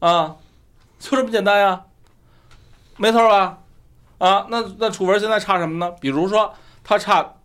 [0.00, 0.36] 啊，
[0.98, 1.80] 就这么简单呀，
[2.98, 3.60] 没错吧？
[4.18, 5.90] 啊，那那楚文现在差什么呢？
[5.98, 6.52] 比如说
[6.82, 7.36] 他差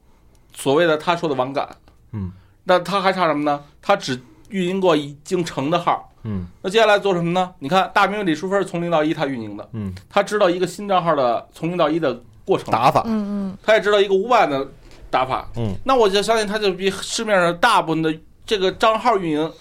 [0.54, 1.78] 所谓的他说的网感，
[2.12, 2.34] 嗯，
[2.70, 3.60] 那他还差什么呢？
[3.82, 6.46] 他只运营过已经成的号，嗯。
[6.62, 7.52] 那接下来做什么呢？
[7.58, 13.58] 你看大明李淑芬从零到一他运营的，嗯，他知道一个新账号的从零到一的过程，打法，嗯嗯。
[13.64, 14.68] 他也知道一个五百万的
[15.10, 18.16] 打法，嗯，那我就相信他就比市面上大部分的
[18.46, 19.52] 这个账号运营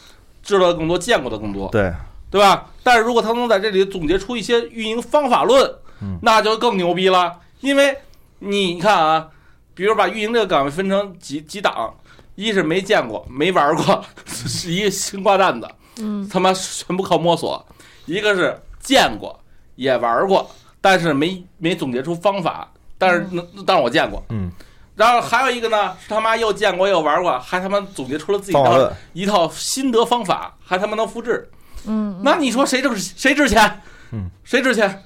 [0.42, 1.90] 知道的更多，见过的更多，对，
[2.30, 2.66] 对吧？
[2.82, 6.18] 但是如果他能在这里总结出一些运营方法论，嗯。
[6.20, 7.38] 那就更牛逼了。
[7.60, 7.96] 因为
[8.40, 9.28] 你你看啊，
[9.74, 11.94] 比如把运营这个岗位分成几几档，
[12.38, 15.68] 一是没见过、没玩过， 是一个新瓜蛋子，
[15.98, 17.60] 嗯他妈全部靠摸索；
[18.06, 19.36] 一个是见过
[19.74, 20.48] 也玩过，
[20.80, 24.24] 但是没没总结出方法，但是那但是我见过。
[24.28, 24.52] 嗯，
[24.94, 31.50] 然后还有一个呢，是他妈又见过又玩过，还他妈总结出了自己的一套心得方法，还他妈能复制。
[31.86, 33.82] 嗯，那你说谁挣谁值钱？
[34.12, 35.02] 嗯，谁值钱？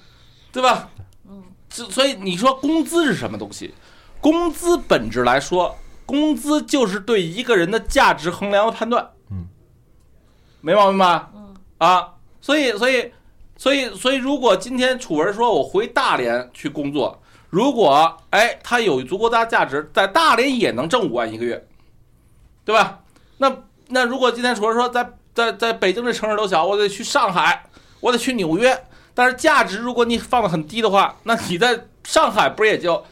[0.52, 0.86] 对吧？
[1.26, 3.72] 嗯，这所以你说工资是什么东西？
[4.20, 5.74] 工资本质来说，
[6.12, 9.12] 工资就是对一个人的价值衡量和判断。
[9.30, 9.48] 嗯，
[10.60, 11.30] 没毛病吧？
[11.34, 13.10] 嗯啊，所以所以
[13.56, 21.66] 所以所以，如果今天楚文说我回大连去工作，如果哎他有足够大价值，在大连也能挣五万一个月，
[22.62, 23.00] 对吧？
[23.38, 23.50] 那
[23.88, 27.64] 那如果今天楚文说在在在北京这城市都小，我得去上海，
[28.00, 28.84] 我得去纽约，
[29.14, 33.02] 但是价值如果你放的很低的话，那你在上海不是也就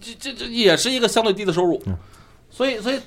[0.00, 1.96] 这这这也是一个相对低的收入嗯，
[2.58, 2.98] 所以所以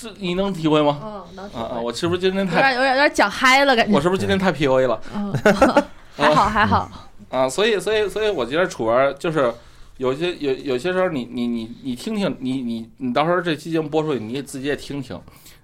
[0.00, 0.98] 这你能体会吗？
[1.00, 1.74] 嗯，能体啊啊！
[1.76, 4.00] 会我是不是今天有太点有点有点讲嗨了，感觉我。
[4.00, 5.32] 是不是今天太 PUA 了嗯，
[6.16, 6.90] 还好还好。
[7.30, 7.48] 啊？
[7.48, 9.54] 所以所以所以我觉得楚文就是
[9.98, 15.16] 有些有有些时候你你你你听听你你你到时候这期节目播出去，你也自己也听听。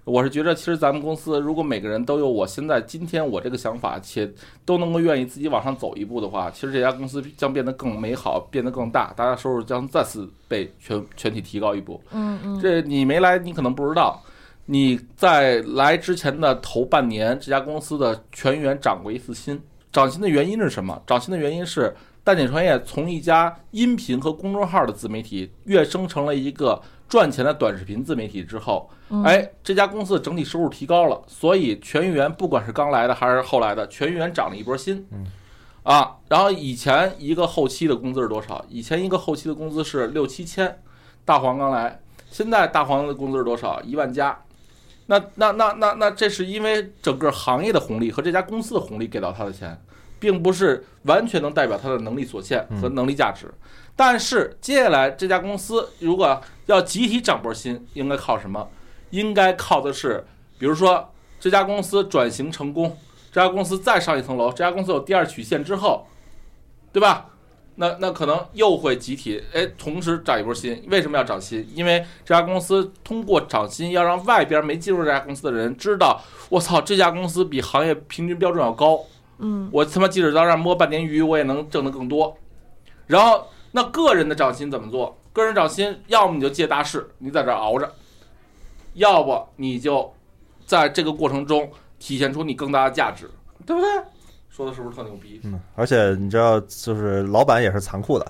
[0.05, 4.28] 我是觉得，其实咱们公司如果每个人都有我现在今天我这个想法，且
[4.64, 12.00] 都能够愿意自己往上走一步的话，其实这家公司将变得更美好，变得更大，大家收入将再次被全全体提高一步。
[12.11, 14.20] 嗯嗯这你没来，你可能不知道。
[14.66, 19.61] 你在来之前的头半年，这家公司的全员涨过一次薪。
[19.92, 21.00] 涨薪的原因是什么？
[21.07, 21.94] 涨薪的原因是
[22.24, 26.80] 蛋姐创业从一家音频和公众号的自媒体跃升成了一个
[27.12, 35.06] 赚钱的短视频自媒体之后，嗯，哎，这家公司的整体收入提高了，所以全员不管是刚来的还是后来的，全员涨了一波薪。
[35.12, 35.26] 嗯，
[35.82, 38.64] 啊，然后以前一个后期的工资是多少？
[38.70, 40.80] 以前一个后期的工资是六七千，
[41.26, 42.00] 大黄刚来，
[42.30, 43.78] 现在大黄的工资是多少？
[43.82, 44.34] 一万加。
[45.04, 49.78] 那那那那那，这是因为整个行业的红利和这家公司的红利给到他的钱，
[50.18, 53.52] 并不是完全能代表他的能力所限和能力价值。
[54.05, 58.68] 但是接下来这家公司如果要集体涨波薪，应该靠什么？
[59.11, 60.24] 应该靠的是，
[60.59, 62.98] 比如说这家公司转型成功，
[63.30, 66.09] 这家公司再上一层楼，这家公司有第二曲线之后，
[66.92, 67.26] 对吧？
[67.76, 70.82] 那那可能又会集体哎同时涨一波薪。
[70.88, 71.64] 为什么要涨薪？
[71.72, 78.98] 因为这家公司通过涨薪，要让外边没进入这家公司的人知道，我操，这家公司比行业平均标准要高。
[79.38, 82.36] 嗯我他妈即使到这儿摸半年鱼，我也能挣得更多。
[83.07, 85.18] 然后那个人的涨薪怎么做？
[85.33, 87.87] 个人涨薪，要么你就借大势，你在这熬着；
[88.95, 90.12] 要不你就
[90.66, 93.31] 在这个过程中体现出你更大的价值，
[93.64, 93.89] 对不对？
[94.51, 95.41] 说的是不是特牛逼？
[95.45, 98.27] 嗯，而且你知道，就是老板也是残酷的，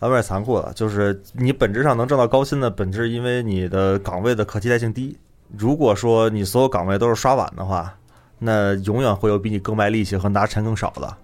[0.00, 5.16] 老板也残酷的，就是你本质上能挣到高薪的本质，因为你的岗位的可替代性低。
[5.56, 7.96] 如果说你所有岗位都是刷碗的话，
[8.38, 11.16] 那永远会有比你更卖力气和拿钱更少的。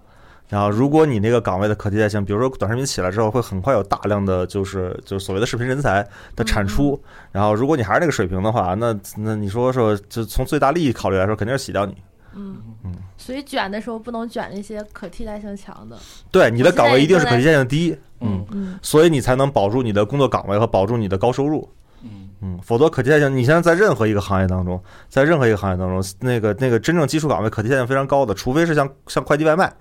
[0.51, 7.01] 然后，如果你那个岗位的可替代性，比如说短视频起来之后，会很快有大量的就是就是所谓的视频人才的产出。
[7.31, 11.95] 然后，如果你还是那个水平的话，那那你说说，就从最大利益考虑来说，肯定是洗掉你。
[12.35, 15.97] 嗯嗯，所以卷的时候不能卷那些可替代性强的。
[16.29, 17.97] 对，你的岗位一定是可替代性低。
[18.19, 21.67] 嗯嗯所以你才能保住你的工作岗位和保住你的高收入。
[22.03, 29.71] 嗯嗯，否则可替代性，你现在在任何一个行业当中，在任何一个行业当中，那个那个真正基础岗位可替代性非常高的，除非是像像快递外卖，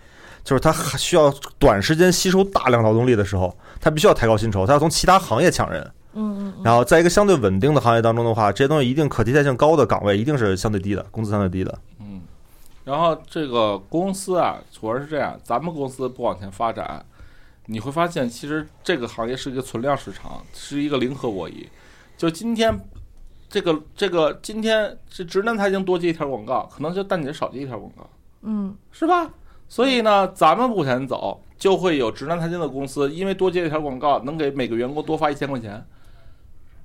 [0.45, 5.83] 就是他还需要短时间吸收大量劳动力的时候，他必须要抬高薪酬，他要从其他行业抢人。
[6.13, 11.79] 嗯嗯嗯，然后在一个相对稳定的行业当中的话，这些东西一定可替代性高的岗位一定是相对低的，工资相对低的。
[12.01, 12.21] 嗯。
[12.85, 17.05] 然后这个公司啊，主要是这样，咱们公司不往前发展，
[17.67, 21.67] 你会发现，其实这个行业是一个存量市场，是一个零和博弈。
[22.17, 22.77] 就今天，
[23.49, 28.11] 这个这个今天这直男财经多接一条广告，可能就蛋姐少接一条广告，
[28.43, 29.31] 嗯是吧？
[29.71, 35.83] 所以呢，咱们往前走，就会有直男财经的公司，因为多接一条广告，能给每个员工多发一千块钱，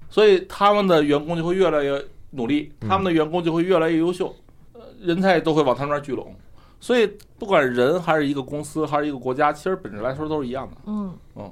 [0.07, 4.33] 所以他们的员工就会越来越努力，他们的员工就会越来越优秀，
[4.73, 6.33] 呃，人才都会往他们那儿聚拢。
[6.79, 7.07] 所以，
[7.39, 11.51] 不管人还是一个公司，还是一个国家，其实本质来说都是一样的，嗯，嗯，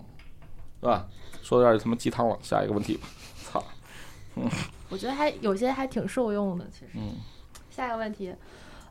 [0.80, 1.08] 对吧？
[1.42, 2.96] 说点他妈鸡汤了，下一个问题。
[2.98, 3.08] 吧。
[3.52, 3.64] 操，
[4.36, 4.48] 嗯。
[4.90, 6.92] 我觉得还有些还挺受用的，其实。
[6.96, 7.16] 嗯，
[7.72, 8.32] 下一个问题，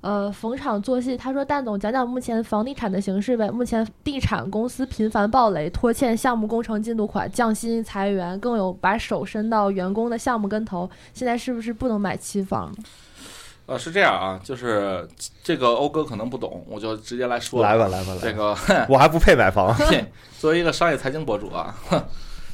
[0.03, 3.49] 呃，逢场作戏，他说：“蛋总讲讲目前房地产的形势呗。
[3.49, 10.91] 目前地产公司频繁暴雷、拖欠项目工程进度款、降薪、裁员，更有把手伸到员工的项目跟头。
[11.15, 12.75] 现在是不是不能买期房？
[13.67, 15.09] 呃，是这样啊，就是
[15.41, 19.73] 这个欧哥可能不懂，我就直接来说来吧来吧来吧，个 我还不配买房。
[20.37, 21.73] 作为一个商业财经博主啊，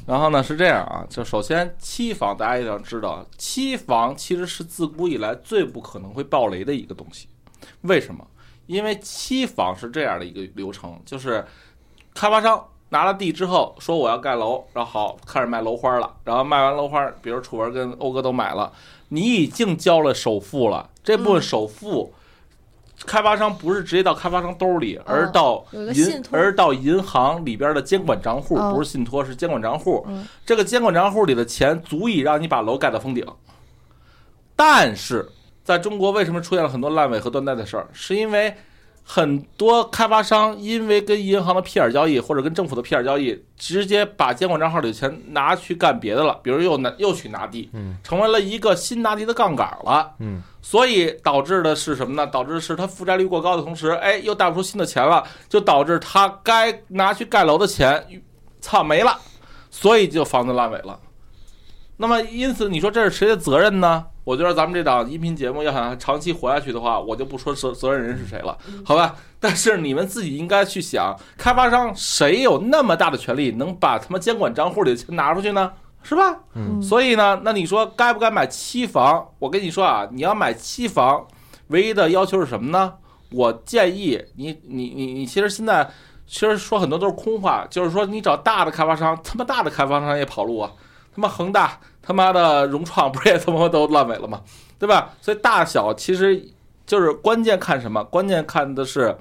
[0.06, 7.26] 然后呢是这样啊，就首先期房大家一定要知道，期房其实是自古以来最不可能会爆雷的一个东西。
[7.82, 8.26] 为什么？
[8.66, 11.44] 因为期房是这样的一个流程，就是
[12.14, 18.72] 开发商拿了地之后说我要盖楼，然后好开始卖楼花了，然后卖完楼花，比如楚文跟欧哥都买了，
[19.08, 22.12] 你已经交了首付了，这部分嗯首付。
[23.06, 30.04] 开发商不是直接到开发商兜里，而到银而到银行里边的监管账户，哦不是信托，是监管账户。
[30.08, 33.24] 嗯这个监管账户里的钱足以让你把楼盖到封顶。
[34.56, 35.30] 但是，
[35.68, 37.86] 在中国为什么出现了很多烂尾和断贷的事儿？
[37.92, 38.54] 是因为
[39.04, 50.10] 很多开发商因为跟银行的屁眼交易或者跟政府的屁眼交易，直接把监管账号里的钱拿去干别的了，比如又拿又去拿地，嗯成为了一个新拿地的杠杆了。
[50.20, 52.26] 嗯，所以导致的是什么呢？
[52.26, 58.22] 导致的是他负债率过高的同时，哎，又贷不出新的钱了，就导致他该拿去盖楼的钱，
[58.62, 59.18] 操没了，
[59.70, 60.98] 所以就房子烂尾了。
[61.98, 64.06] 那么，因此你说这是谁的责任呢？
[64.28, 69.16] 我觉得咱们这档音频节目要想长期活下去的话，我就不说责责任人是谁了，好吧？
[69.40, 75.72] 但是你们自己应该去想，开发商谁有那么大的权利能把他们监管账户里的钱拿出去呢？
[76.02, 76.40] 是吧？
[76.52, 79.26] 嗯所以呢，那你说该不该买期房？
[79.38, 81.26] 我跟你说啊，你要买期房，
[81.68, 82.92] 唯一的要求是什么呢？
[83.32, 85.88] 我建议你，你，你，你，其实现在
[86.26, 90.70] 其实说很多都是空话，就是说你找大的开发商，他妈大的开发商也跑路啊，
[91.16, 94.42] 他妈恒大，他妈的融创不是也他妈都烂尾了吗？
[94.80, 95.14] 对吧？
[95.20, 96.42] 所以大小其实
[96.86, 98.02] 就是关键看什么？
[98.02, 99.14] 关键看的是。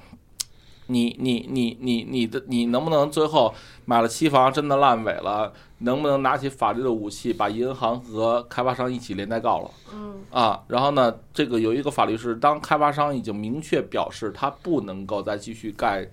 [0.89, 9.71] 你你你你你的你能不能最后买了期房真的烂尾了，能不能拿起法律的武器把银行和开发商一起连带告了？
[9.93, 16.07] 嗯啊，然后呢，这个有一个法律是，当开发商已经明确表示他不能够再继续盖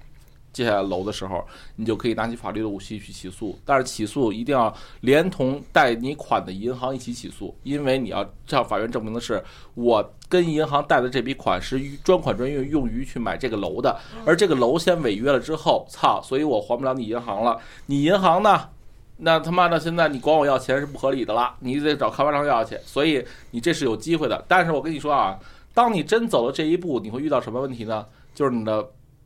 [0.55, 1.45] 接下来楼的时候，
[1.77, 3.59] 你就可以拿起法律的武器去起诉。
[3.65, 9.43] 但是起诉一定要连同贷你款的银行一起起诉，因为你要向法院证明的是，
[9.75, 17.59] 我跟银行贷的这笔款是专款专用用于去买这个楼的，而这个楼先违约了之后，操，所以我还不了你银行了。
[17.87, 18.69] 你银行呢？
[19.17, 24.45] 那他妈的，现在你管我要钱是不合理的了，你得找开发商要去，所以你这是有机会的。
[24.49, 25.39] 但是我跟你说啊，
[25.73, 28.07] 当你真走了这一步，你会遇到什么问题呢？
[28.35, 28.85] 就是你的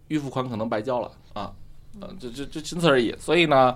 [0.08, 1.52] 预付款可能白交了啊，
[2.00, 3.14] 呃，就就就仅此而已。
[3.18, 3.74] 所以呢，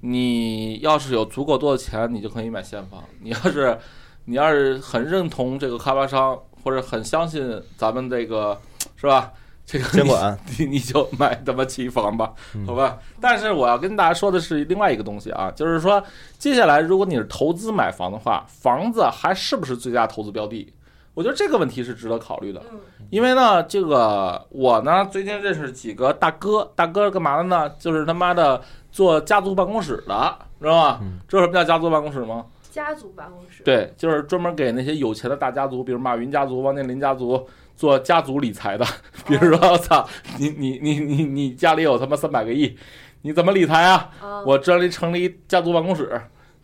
[0.00, 3.78] 你要是有足够多的钱，你就可以买现房；你要是
[4.24, 8.58] 你要是很认同这个开发商，或者很相信咱们这个
[8.96, 9.32] 是吧？
[9.66, 12.98] 这个监管你 你就买他妈期房吧，嗯好吧？
[13.20, 16.02] 但是我要跟大家说的是另外一个东西啊，就是说，
[16.38, 20.72] 接下来如果你是投资买房的话，房子还是不是最佳投资标的？
[21.20, 22.62] 我觉得这个问题是值得考虑的，
[23.10, 27.68] 因为呢，这个我呢最近认识几个大哥，大哥干嘛的呢？
[27.78, 28.58] 就是他妈的
[28.90, 30.98] 做家族办公室的，知道吗？
[31.02, 32.46] 嗯知道什么叫家族办公室吗？
[32.70, 37.46] 家族办公室，对，就是专门给那些有钱的大家族，比如马云家族、王健林家族
[37.76, 38.86] 做家族理财的。
[39.28, 40.08] 比如说，我操，
[40.38, 42.78] 你你你你你家里有他妈三百个亿，
[43.20, 44.08] 你怎么理财啊？
[44.22, 46.18] 嗯我这里成立家族办公室，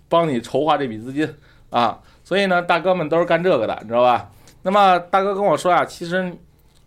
[0.08, 1.28] 帮你筹划这笔资金
[1.68, 1.98] 啊。
[2.24, 4.30] 所以呢，大哥们都是干这个的，你知道吧？
[4.66, 6.36] 那么大哥跟我说呀、其实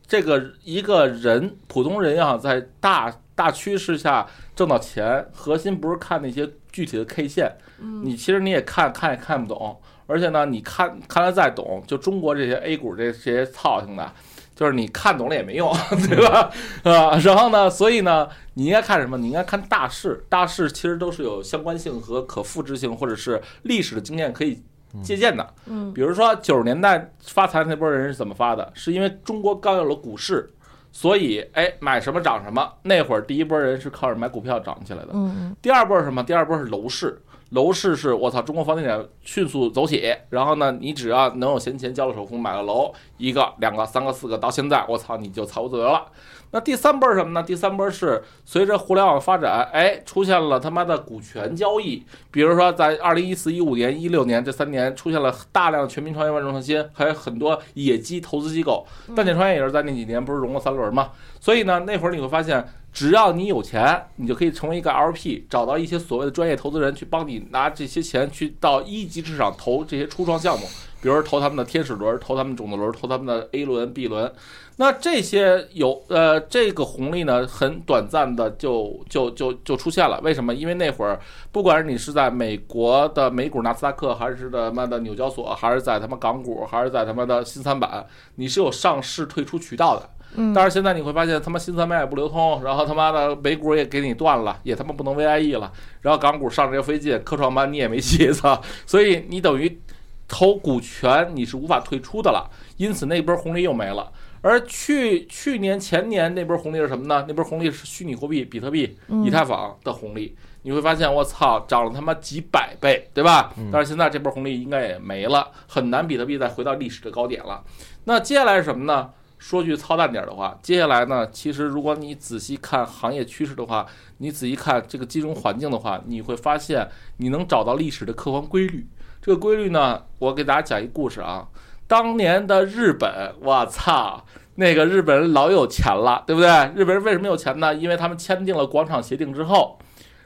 [0.05, 14.11] 这个一个人普通人啊，在大大趋势下挣到钱，核心不是看那些具体的 K 线，嗯你其实你也看看也看不懂，而且呢，你看看了再懂，就中国这些 A 股这这些操性的，
[14.53, 15.73] 就是你看懂了也没用，
[16.09, 16.51] 对吧？
[16.83, 19.17] 啊，然后呢，所以呢，你应该看什么？
[19.17, 24.61] 你应该看大势，大势其实都是有相关性和可复制性，或者是历史的经验可以
[25.03, 25.53] 借鉴的。
[25.67, 28.71] 嗯比如说九十年代发财那波人是怎么发的？
[28.73, 30.49] 是因为中国刚有了股市，
[30.91, 32.71] 所以哎买什么涨什么。
[32.83, 36.23] 那会儿第一波人是靠着买股票涨起来的，嗯第二波是什么？
[36.23, 37.21] 第二波是楼市。
[37.51, 46.05] 楼市是我操，中国房地产迅速走起，然后呢，你只要能有闲钱交了首付买了楼，一个、两个、三个、四个，到现在我操，你就财务自由了。
[46.51, 47.43] 那第三波是什么呢？
[47.43, 58.85] 第三波是随着互联网发展，哎，出现了他妈的股权交易，比如说在二零一四、一五年、一六年这三年，出现了大量全民创业万众创新，还有很多野鸡投资机构。
[59.07, 61.11] 嗯蛋姐创业也是在那几年不是融了三轮嘛？
[61.39, 70.65] 所以呢，那会儿你会发现，只要你有钱，你就可以成为一个 LP，找到一些所谓的专业投资人去帮你拿这些钱去到一级市场投这些初创项目，
[71.01, 74.31] 比如投他们的天使轮，投他们种子轮，投他们的 A 轮、B 轮。
[74.77, 80.19] 那这些有呃这个红利呢，很短暂的就就就就出现了。
[80.23, 80.53] 为什么？
[80.53, 81.19] 因为那会儿
[81.51, 90.09] 不管是你是在美国的美股纳斯达克，还是他妈的纽交所，还是在他妈港股，还是在他妈的新三板，你是有上市退出渠道的。
[90.35, 95.69] 嗯，但是现在你会发现，他妈新三板也不流通，然后他妈的美股也给你断了，也他妈不能 VIE 了，
[96.01, 98.61] 然后港股上这个飞机，科创板你也没戏，操！
[98.85, 99.81] 所以你等于
[100.29, 104.09] 投股权你是无法退出的了，因此那波红利又没了。
[104.41, 107.25] 而去去年前年那波红利是什么呢？
[107.27, 110.33] 那波红利是虚拟货币、比特币、嗯以太坊的红利。
[110.61, 113.53] 你会发现，我操，涨了他妈几百倍，对吧？
[113.71, 117.63] 但是现在这波红利应该也没了，很难比特币再回到历史的高点了。
[118.05, 119.09] 那接下来是什么呢？
[119.37, 123.85] 说句操蛋点儿的话，接下来呢，其实如果你仔细看行业趋势的话，
[124.17, 128.85] 你仔细看这个金融环境的话，你会发现你能找到历史的客观规律。
[129.21, 131.47] 这个规律呢，我给大家讲一故事啊。
[131.87, 134.23] 当年的日本，我操，
[134.55, 136.49] 那个日本人老有钱了，对不对？
[136.75, 137.73] 日本人为什么有钱呢？
[137.73, 139.77] 因为他们签订了广场协定之后，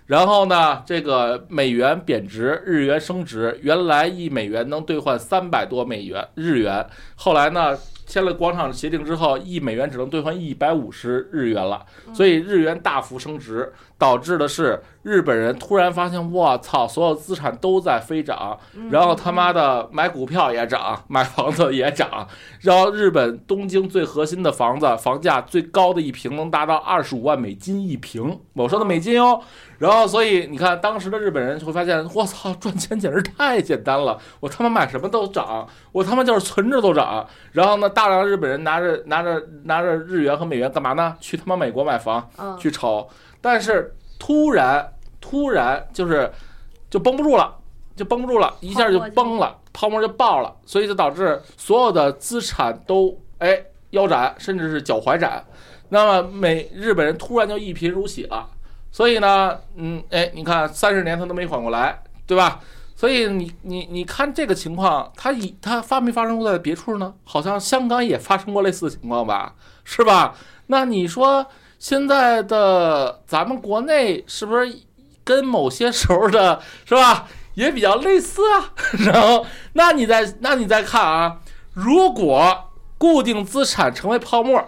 [0.06, 6.86] 然后呢，这个美元贬值，日元升值，原来一美元能兑换三百多美元日元，
[7.16, 7.76] 后来呢，
[8.06, 18.58] 签了广场协定之后，一美元只能兑换一百五十日元了，所以日元大幅升值，导致的是日本人突然发现，我操，所有资产都在飞涨，
[18.90, 22.28] 然后他妈的买股票也涨，买房子也涨，
[22.62, 29.42] 然后日本东京最核心的房子房价最高的一平能达到二十五万美金一平，我说的美金哦。
[29.80, 37.26] 然后，所以你看，当时的日本人就会发现，我操，赚钱简直太简单了，我他妈买什么都涨，我他妈就是存着都涨。
[37.52, 41.14] 然后呢，大量日本人拿着拿着拿着日元和美元干嘛呢？
[41.20, 43.08] 去他妈美国买房，嗯去炒。
[43.44, 46.32] 但是突然突然就是
[46.90, 47.54] 就绷不住了，
[47.94, 55.44] 就绷不住了，一下就崩了，泡沫就爆了，所以就导致所有的资产都哎腰斩，甚至是脚踝斩。
[55.90, 58.50] 那么美日本人突然就一贫如洗了，
[58.92, 62.62] 所以呢，嗯，哎，你看三十年他都没缓过来，对吧？
[62.96, 67.14] 所以你你你看这个情况，它以它发没发生过在别处呢？
[67.26, 70.36] 好像香港也发生过类似的情况吧，是吧？
[70.68, 71.46] 那你说
[71.84, 74.74] 现在的咱们国内是不是
[75.22, 78.72] 跟某些时候的是吧 也比较类似啊？
[79.06, 81.42] 然后，那你再那你再看啊，
[81.74, 84.64] 如果固定资产成为泡沫，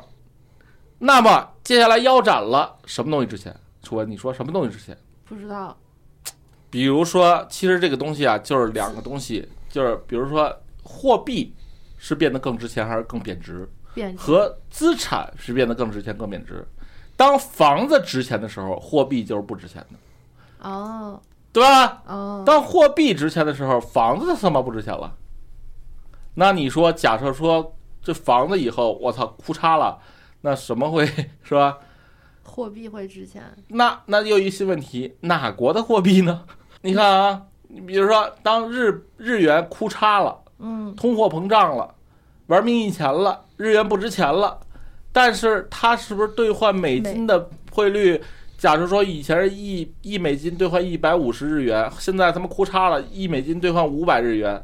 [0.99, 3.55] 那么接下来腰斩了，什么东西值钱？
[3.81, 4.97] 楚文，你说什么东西值钱？
[5.23, 5.77] 不知道，
[6.69, 10.53] 比如说，其实这个东西啊，就是两个东西，就是比如说
[10.83, 11.55] 货币
[11.97, 16.67] 是变得更值钱还是更贬值，贬值和资产是变得更值钱更贬值。
[17.15, 21.21] 当房子值钱的时候，货币就是不值钱的，哦
[21.53, 22.01] 对吧？
[22.05, 25.15] 哦，当货币值钱的时候，房子他妈不值钱了。
[26.33, 29.97] 那你说，假设说这房子以后我操哭嚓了，
[30.41, 31.05] 那什么会
[31.43, 31.77] 是吧？
[32.43, 36.43] 货币会值钱，那那又一新问题，哪国的货币呢？
[36.81, 41.95] 你看啊，你比如说，当日日元哭嚓了，嗯通货膨胀了，
[42.47, 44.59] 玩命印钱了，日元不值钱了，
[45.15, 48.21] 但是它是不是兑换美金的汇率？
[48.57, 54.61] 假如说以前是一一美金兑换一百五十日元，现在他妈哭嚓了，一美金兑换五百日元。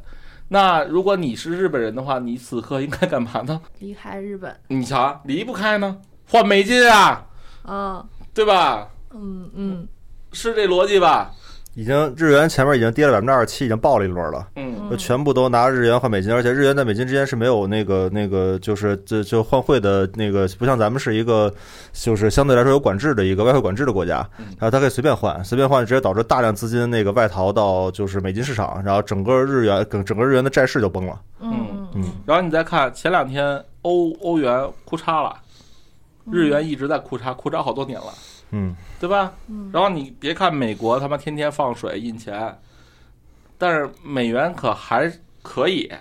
[0.50, 3.62] 那如果你是日本人的话，你此刻应该干嘛呢？
[3.80, 5.98] 离开日本，你瞧，离不开呢，
[6.28, 7.26] 换美金啊，
[7.64, 8.90] 啊对吧？
[9.14, 9.88] 嗯嗯
[10.34, 11.32] 是这逻辑吧？
[11.74, 14.48] 已经日元前面已经跌了百分之二十七，已经爆了一轮了。
[14.56, 14.90] 嗯。
[14.90, 21.54] 就全部都拿日元换美金，而且日元在美金之间是没有那个那个，就是就就换汇的那个，不像咱们是一个
[21.94, 24.28] 就是相对来说有管制的一个外汇管制的国家。
[24.38, 31.22] 嗯，然后它可以随便换，随便换直接导致大量资金那个外逃到就是美金市场，然后整个日元整整个日元的债市就崩了。
[31.40, 31.88] 嗯。
[31.94, 32.04] 嗯。
[32.26, 35.34] 然后你再看前两天欧欧元哭嚓了，
[36.30, 38.08] 日元一直在哭嚓，哭嚓好多年了，
[38.52, 39.34] 嗯，对吧？
[39.48, 39.70] 嗯。
[39.74, 42.58] 然后你别看美国他妈天天放水印钱，
[43.58, 45.92] 但是美元可还可以，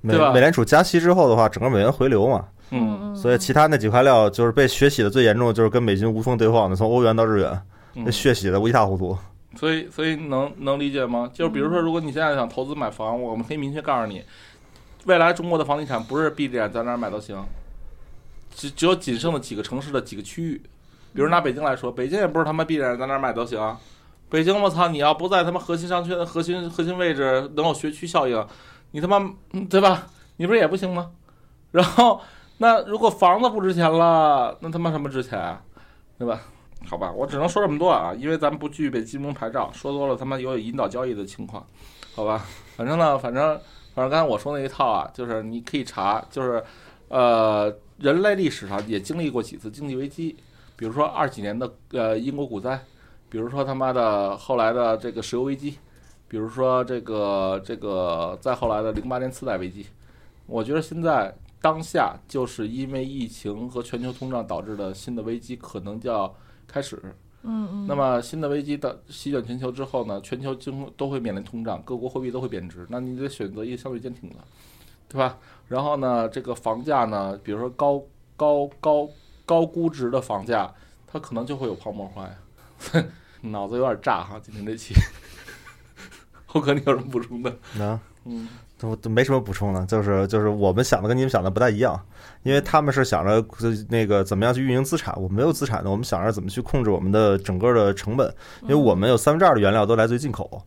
[0.00, 0.32] 美对吧？
[0.32, 3.14] 美联储加息之后的话，整个美元回流嘛，嗯。
[3.14, 7.62] 所以其他那几块料就是被血洗的最严重，就是跟美金无缝对换的，从欧元到日元，
[7.94, 8.04] 嗯。
[8.04, 9.16] 那血洗的我一塌糊涂。
[9.54, 11.30] 所以，所以能能理解吗？
[11.34, 14.24] 就是比如说，如果你现在想投资买房，我们可以明确告诉你，
[15.04, 17.36] 未来中国的房地产不是闭着眼在哪儿买都行，
[18.54, 20.62] 只只有仅剩的几个城市的几个区域。
[21.14, 23.76] 比如拿北京来说，北京也不是他妈闭着在哪儿买都行。
[24.28, 28.46] 北京，我操，你要不在他妈核心商圈核心核心位置能有学区效应，
[28.92, 29.30] 你他妈
[29.68, 30.06] 对吧？
[30.36, 31.10] 你不是也不行吗？
[31.70, 32.20] 然后，
[32.58, 35.62] 那如果房子不值钱了，那他妈什么值钱啊？
[36.18, 36.40] 对吧？
[36.86, 41.64] 好吧，我只能说这么多啊，因为咱们不具备金融牌照，说多了他妈有引导交易的情况，
[42.14, 42.44] 好吧？
[42.76, 43.60] 反正呢，反正
[43.94, 46.62] 反正刚才我说那一套啊，就是你可以查，就是
[47.08, 50.36] 呃，人类历史上也经历过几次经济危机，
[50.76, 52.80] 比如说二几年的呃英国股灾，
[53.28, 55.78] 比如说他妈的后来的这个石油危机，
[56.28, 59.86] 比如说这个这个再后来的零八年次贷危机，
[60.46, 66.34] 我觉得现在当下就是因为疫情和全球通胀导致的新的危机，可能就要
[66.66, 67.00] 开始。
[67.44, 74.36] 嗯嗯，那么新的危机的席卷全球之后呢，全球经都会面临通胀，各国货币都会贬值，那你得选择一个相对坚挺的，
[75.08, 75.36] 对吧？
[75.66, 78.00] 然后呢，这个房价呢，比如说高
[78.36, 79.08] 高高
[79.44, 80.72] 高估值的房价，
[81.06, 83.04] 它可能就会有泡沫化呀。
[83.42, 84.94] 脑子有点炸哈，今天这期。
[86.46, 87.50] 后哥，你有什么补充的？
[87.80, 91.98] 啊，嗯都都没什么补充的，就是就是我们想的跟你们想的不太一样，
[92.42, 100.62] 因为他们是想着呃那个怎么样去运营资产，我们没有资产的，我们想着怎么去控制我们的整个的成本，因为我们有三分之二的原料都来自于进口，嗯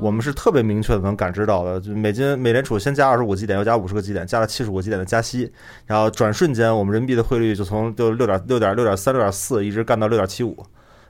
[0.00, 5.52] 我们是特别明确的能感知到的，就美金美联储先加二十五个基点，又加五十个基点，加了七十五个基点的加息，
[5.86, 10.56] 然后转瞬间我们人民币的汇率就从就六点六点六点三六点四一直干到六点七五，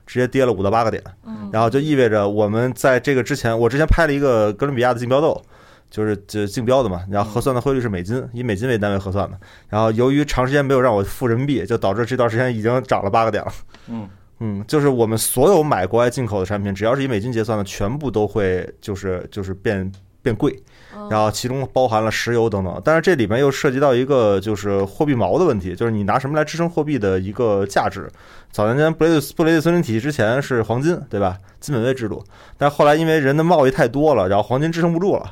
[0.07, 1.03] 直接跌了五到八个点。
[1.25, 5.41] 嗯然后就意味着我们在这个之前，我之前拍了一个哥伦比亚的竞标豆，
[5.89, 9.37] 就是就竞标的嘛，然后核算的汇率是美金，以美金为单位核算的。
[9.67, 13.51] 然后由于长时间没有让我付人民币，就导致这段时间已经涨了八个点了。
[13.87, 14.07] 嗯
[14.39, 20.51] 嗯，就是我们所有买国外进口的产品，只要是以美金结算的，全部都会就是就是变变贵。
[20.95, 28.07] 嗯然后其中包含了石油等等，但是这里面又涉及到一个就是货币锚的问题，就是你拿什么来支撑货币的一个价值。
[28.51, 31.37] 早年间布雷布雷顿森林体系之前是黄金，对吧？
[31.59, 32.23] 金本位制度，
[32.57, 35.31] 但后来因为人的贸易太多了，然后黄金支撑不住了。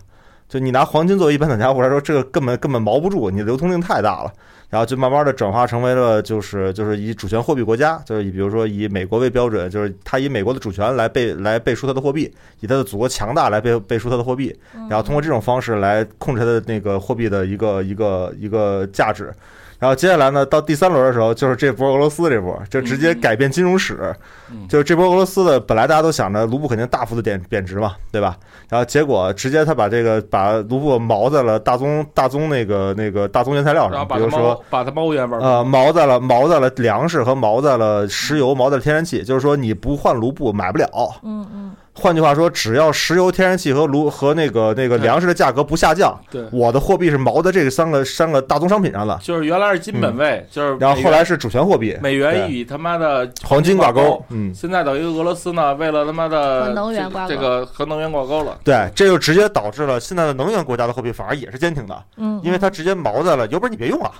[0.49, 4.31] 就你拿黄金作为一般等价物来说，这个根本根本锚不住，你的流通性太大了。
[4.69, 19.33] 然后就慢慢的转化成为了就是就是以主权货币国家，就是以比如说以美国为标准，就是它以美国的主权来背来背书它的货币，以它的祖国强大来背背书它的货币，嗯然后通过这种方式来控制它的那个货币的一个一个一个价值。
[19.79, 24.13] 然后接下来呢，到第三轮的时候，就是这波俄罗斯这波，就直接改变金融史。
[24.49, 28.37] 嗯就是这波俄罗斯的，本来大家都想着卢布肯定大幅的贬贬值嘛，对吧？
[28.69, 40.87] 然后结果直接他把这个把卢布锚在了大宗大宗那个那个大宗原材料上，然后把它比如说猫把它猫原味呃，锚在了锚在了粮食和锚在了石油，锚在了天然气，就是说你不换卢布买不了。
[41.23, 49.17] 嗯嗯换句话说，只要石油、天然气和炉和那个那个粮食的价格不下降，对，我的货币是锚在这个三个三个大宗商品上的。
[49.23, 54.23] 就是原来是金本位，就是嗯然后后来是主权货币，美元与他妈的黄金挂挂钩。
[54.29, 57.33] 嗯，现在等于俄罗斯呢，为了他妈的和能源这挂钩。
[57.33, 58.59] 这个和能源挂钩了。
[58.63, 64.11] 对，这就直接导致了现在的能源国家的货币反而也是坚挺的，嗯，因为它直接锚在了，有本事你别用啊，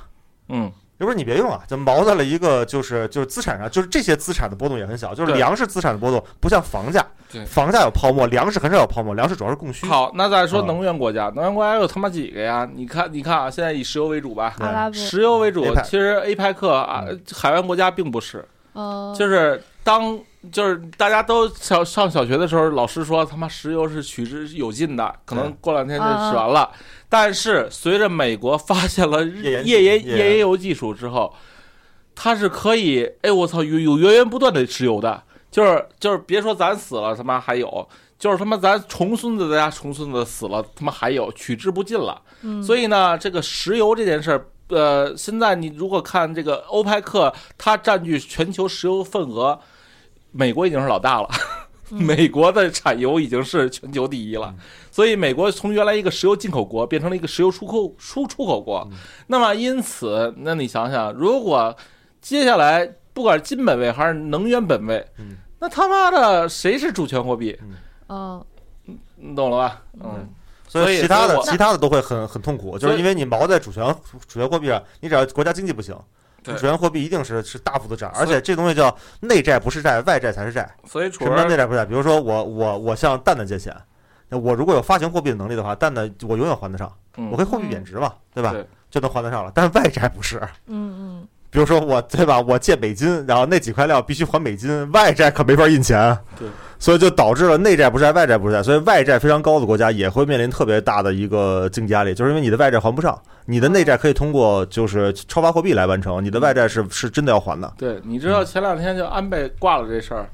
[0.50, 7.06] 嗯，有本事你别用啊，就锚在了一个就是就是资产上，就是这些资产的波动也很小，就是粮食资产的波动不像房价，
[7.46, 9.86] 房价有泡沫，粮食很少有泡沫，粮食主要是供需。
[9.86, 12.68] 好，那再说嗯能源国家，能源国家有他妈几个呀？
[12.74, 14.56] 你看，你看啊，现在以石油为主吧，
[14.92, 15.64] 石油为主。
[15.84, 18.44] 其实 APEC 啊，海湾国家并不是，
[18.74, 20.20] 嗯，就是当
[20.52, 26.72] 就是大家都小上小学的时候，老师说他妈石油是取之有尽的，可能过两天就使完了。
[27.10, 29.24] 但是随着美国发现了
[29.64, 31.34] 页岩气页岩油技术之后，
[32.16, 37.88] 它是可以，哎我操，有有源源不断的石油的，就是就是别说咱死了，他妈还有。
[38.20, 42.20] 就是他妈咱重孙子的家重孙子死了，他妈还有取之不尽了。
[42.42, 49.60] 嗯，所以呢，这个石油这件事儿，呃，现在你如果看这个欧派克，它占据全球石油份额，
[50.32, 51.30] 美国已经是老大了。
[51.92, 54.54] 嗯 美国的产油已经是全球第一了，
[54.92, 58.88] 所以美国从原来一个石油进口国变成了一个石油出口出出口国。
[59.28, 61.76] 那么因此，那你想想，如果
[62.22, 65.38] 接下来不管是金本位还是能源本位，嗯。
[65.60, 67.58] 那他妈的谁是主权货币？
[68.10, 68.44] 嗯。
[69.20, 69.82] 你懂了吧？
[70.00, 70.30] 嗯，
[70.68, 73.84] 所所以以其他的其他的都会很很痛苦，就是因为你锚在主权
[74.28, 76.00] 主权货币上，你只要国家经济不行，对
[76.54, 80.70] 主权货币一定是是大幅度涨，而且这东西叫内债不是债，外债才是债。
[80.86, 81.86] 所以什么叫内，债不是债？
[81.86, 83.76] 比如说我我我向蛋蛋借钱，
[84.30, 88.52] 那我如果有发行货币的能力的话，蛋蛋我永远还得上，嗯我可以货币贬值嘛，对吧？
[88.90, 89.52] 就能还得上了。
[89.54, 96.18] 但是外债不是，嗯嗯，比如说我对吧，我借美金，然后那几块料必须还美金，外债可没法印钱。
[96.38, 107.74] 对，所以就导致了内债不债，外债不债，所以外债非常高的国家也会面临特别大的一个经济压力，就是因为你的外债还不上，你的内债可以通过就是超发货币来完成，你的外债是是真的要还的。
[107.78, 110.28] 对，你知道前两天就安倍挂了这事儿，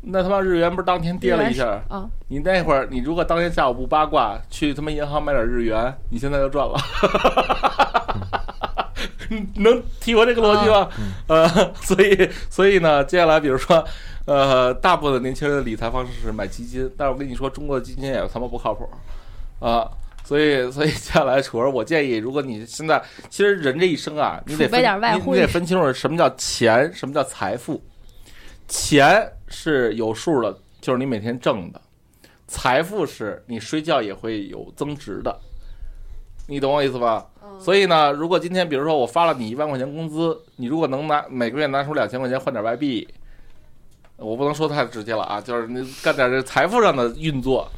[0.00, 1.82] 那他妈日元不是当天跌了一下？
[1.88, 6.74] 啊，你那会儿，你如果当天下午不八卦，去他妈银行买点日元，你现在就赚了。
[9.56, 10.88] 能体会这个逻辑吗？
[11.28, 13.84] 呃，所以所以呢，接下来比如说，
[14.26, 18.88] 呃，大部分的年轻人的理财方式是买基金，但是我跟你说，中国的基金也他妈不靠谱
[19.60, 19.88] 啊。
[20.24, 27.80] 所以， 所以接下来，楚儿，我建议，如果你现在其实人这一生啊，你得分点外汇你你得分清楚什么叫钱，什么叫财富。
[28.66, 31.78] 钱是有数的，就是你每天挣的；
[32.48, 35.38] 财富是你睡觉也会有增值的。
[36.48, 37.24] 你懂我意思吧？
[37.58, 43.06] 所以呢，如果今天比如说我发了你一万块钱工资，你如果能拿每个月拿出两千块钱换点外币，
[44.16, 47.68] 我不能说太直接了啊，就是你干点这财富上的运作。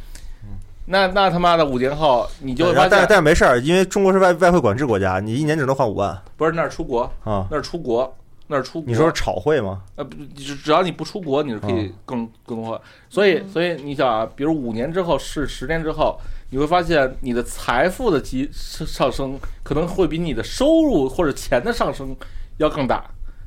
[0.90, 7.46] 那那他妈的五年后，你就会发现但是，但是没事儿，因为中国是外外汇管制国家，你一年只能换五万不是那是出国，啊。
[7.50, 8.16] 那是出国，
[8.46, 8.88] 那是出国。
[8.88, 9.82] 你说是炒汇吗？
[9.96, 12.80] 呃，不，只只要你不出国，你是可以嗯更更多。
[13.10, 16.18] 所以，所以你想啊，比如五年之后是十年之后，
[16.50, 22.16] 你会发现你的财富的积上升可能会比你的收入或者钱的上升
[22.56, 23.04] 要更大。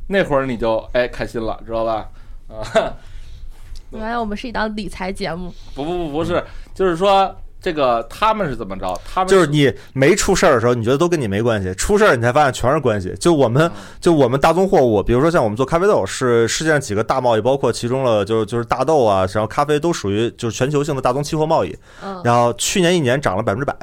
[0.08, 2.10] 那会儿你就哎开心了，知道吧？
[2.50, 2.94] 啊，
[3.92, 6.44] 原来我们是一档理财节目，不不不不是，
[6.74, 9.00] 就是说这个他们是怎么着？
[9.06, 13.14] 他们就是你没出事儿的时候，你觉得都跟你没关系；出事儿你才发现全是关系。
[13.20, 21.78] 就我们嗯就我们大宗货物，比如说像我们做咖啡豆，是世界上几个大贸易，包括其中了就是就是大豆啊，然后咖啡都属于就是全球性的大宗期货贸易。
[22.04, 23.76] 嗯然后去年一年涨了百分之百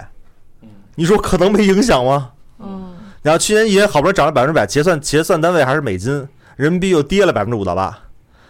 [0.63, 2.31] 嗯，你说可能没影响吗？
[2.59, 6.27] 嗯，然后去年一年好不容易涨了百分之百，结算结算单位还是美金，
[6.57, 7.97] 人民币又跌了百分之五到八，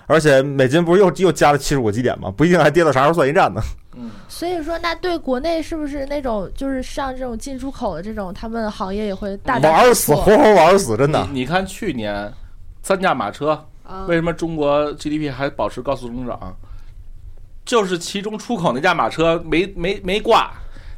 [0.07, 2.33] 而且美金不是又又加了七十五个基点吗？
[2.35, 3.61] 不一定还跌到啥时候算一站呢。
[3.99, 11.27] 嗯，所以说那对国内是不是那种就是上这种进出口的这种，他们行业也会大大玩死，活活玩死，真的。
[11.33, 12.33] 你你看去年
[12.83, 14.07] 三驾马车，啊。
[14.07, 16.57] 为什么中国 GDP 还保持高速增长？
[17.65, 20.51] 就是其中出口那驾马车没没没挂，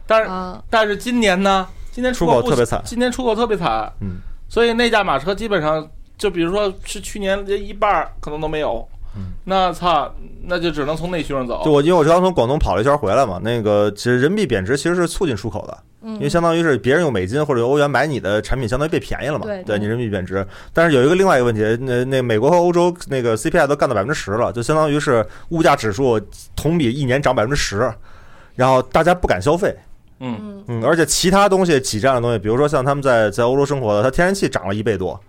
[0.06, 0.62] 但是啊。
[0.70, 2.80] 但是今年呢，今年出口特别惨。
[2.84, 8.99] 今年出口特别惨，嗯，所以那驾马车基本上就比如说是去年连一半可能都没有，嗯，
[9.44, 19.62] 那操，那就只能从内需上走，就我因为我刚从广东跑了一圈回来嘛，那个其实人民币贬值其实是促进出口的，嗯，因为相当于是别人用美金或者用欧元买你的产品，相当于变便宜了嘛，对。
[19.64, 20.46] 对你人民币贬值。
[20.72, 26.20] 但是有一个另外一个问题，那那美国和欧洲那个 CPI 都干到百分之十了，就相当于是物价指数
[26.54, 27.92] 同比一年涨百分之十，
[28.54, 29.74] 然后大家不敢消费，
[30.20, 30.38] 嗯。
[30.40, 30.64] 嗯。
[30.68, 35.20] 嗯，而且其他东西挤占的东西，比如说像他们在在欧洲生活的，它天然气涨了一倍多。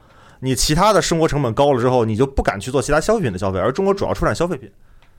[0.41, 4.69] 你其他的生活成本高了之后，你就不敢去做其他消费品的消费，而中国主要出产消费品，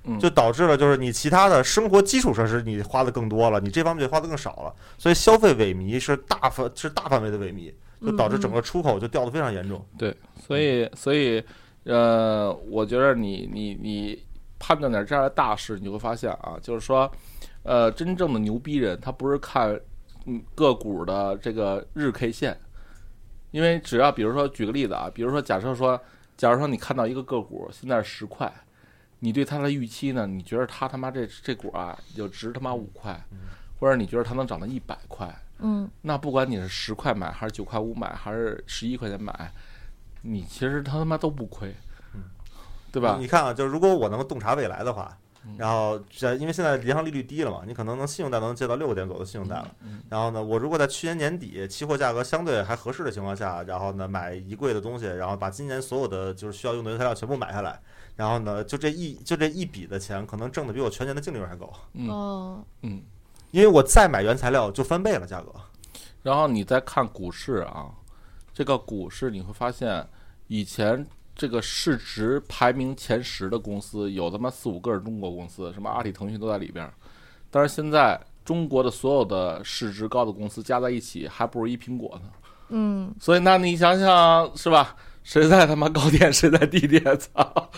[0.04, 7.72] 嗯，就导致了就是你其他的生活基础设施你花的更多了，你这方面就花的更少了，所以消费萎靡是大范是大范围的萎靡，
[8.04, 9.84] 就导致整个出口就掉的非常严重。
[9.96, 10.14] 对，
[10.44, 11.42] 所以所以
[11.84, 14.24] 呃，我觉得你你你
[14.58, 17.10] 判断点这样的大事，你就会发现啊，就是说，
[17.62, 19.78] 呃，真正的牛逼人，他不是看
[20.26, 22.56] 嗯个股的这个日 K 线，
[23.52, 25.98] 因为只要比如说举个例子啊，比如说假设说，
[26.36, 28.52] 假如说你看到一个个股现在是十块。
[29.24, 30.26] 你对它的预期呢？
[30.26, 33.24] 你觉得它他妈这这股啊就值他妈五块，
[33.78, 39.52] 或者你觉得它能涨到一百块，嗯那不管你是十块买还是九块五买还是十一块钱买，
[40.22, 41.72] 你其实他他妈都不亏，
[42.90, 43.28] 对吧你？
[43.28, 45.21] 看啊，就是如果我能洞察未来的话嗯，
[45.58, 49.74] 然后这因为现在银行利率低了嘛，你可能能信用贷能借到六个点左右的信用贷了。
[49.82, 57.80] 嗯然后呢，我如果在去年年底期货价格相对还合适的情况下，然后呢买一柜的东西，然后把今年所有的就是需要用的原材料全部买下来，
[58.14, 63.02] 然后呢就这一就这一笔的钱，可能挣的比我全年的净利润还高，嗯哦嗯，
[63.50, 65.52] 因为我再买原材料就翻倍了价格。
[66.22, 67.90] 然后你再看股市啊，
[68.54, 70.06] 这个股市你会发现，
[70.46, 71.04] 以前
[71.42, 76.94] 这个市值排名前十的公司有他妈四五个是中国公司，什么阿里、腾讯都在里边儿。
[77.50, 82.30] 但是现在中国的所有的市值高的公司加在一起，还不如一苹果呢。
[82.68, 84.94] 嗯所以那你想想是吧？
[85.24, 87.70] 谁在他妈高点，谁在低点，操，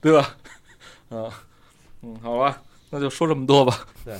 [0.00, 0.36] 对吧？
[1.10, 1.30] 嗯
[2.00, 2.60] 嗯，好吧，
[2.90, 3.86] 那就说这么多吧。
[4.04, 4.18] 对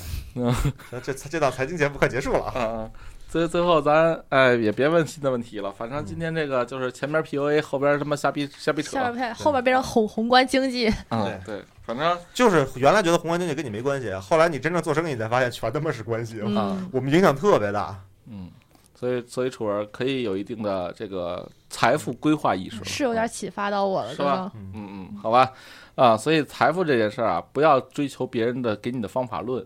[0.92, 2.61] 那这这档财经节目快结束了啊！
[2.61, 2.90] 啊
[3.32, 8.90] 啊，最最后咱哎也别问新的问题了，反正今天这个就是前面 PUA，后边他妈瞎逼瞎逼扯。
[8.92, 16.40] 下边配后边变成宏宏观经济， 嗯，对，反正就是原来觉得宏观经济跟你没关系，后来你真正做生意，你才发现全他妈是关系，
[16.92, 17.98] 我们影响特别大。
[18.26, 18.50] 嗯，
[18.94, 25.50] 所以所以楚儿可以有一定的这个财富规划意识，是有点启发到我了，是吧嗯嗯，好吧，
[25.94, 29.64] 啊，所以财富这件事儿啊，不要追求别人的给你的方法论，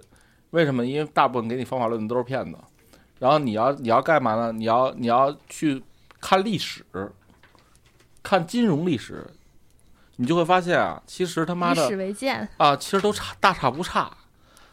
[0.50, 0.86] 为什么？
[0.86, 2.56] 因为大部分给你方法论的都是骗子。
[3.18, 4.52] 然后你要你要干嘛呢？
[4.52, 5.82] 你要你要去
[6.20, 6.84] 看历史，
[8.22, 9.26] 看金融历史，
[10.16, 14.10] 你就会发现啊，其实他妈以的史为鉴，啊，其实都差大差不差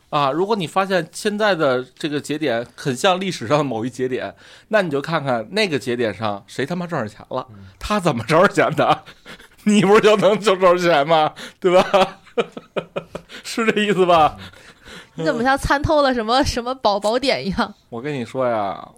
[0.10, 0.32] 啊。
[0.32, 4.36] 如果你发现现在的这个节点很像历史上的某一节点，
[4.70, 7.48] 那你就看看那个节点上谁他妈挣着钱了，
[7.80, 9.04] 他怎么挣着钱的，
[9.64, 11.34] 你不是就能挣着钱吗？
[11.60, 12.20] 对吧？
[13.44, 14.38] 是这意思吧？
[15.16, 17.74] 你怎么像参透了什么什么宝宝典一样？
[17.90, 18.90] 我跟你说呀，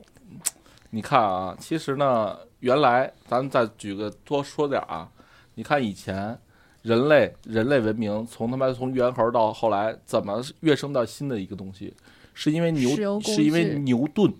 [0.91, 5.09] 你看啊，其实呢，原来咱们再举个多说点儿啊，
[5.55, 6.39] 你看以前
[6.83, 11.93] 人类人类文明从他妈从猿猴到后来怎么跃升到新的一个东西，
[12.33, 14.33] 是因为牛是因为牛顿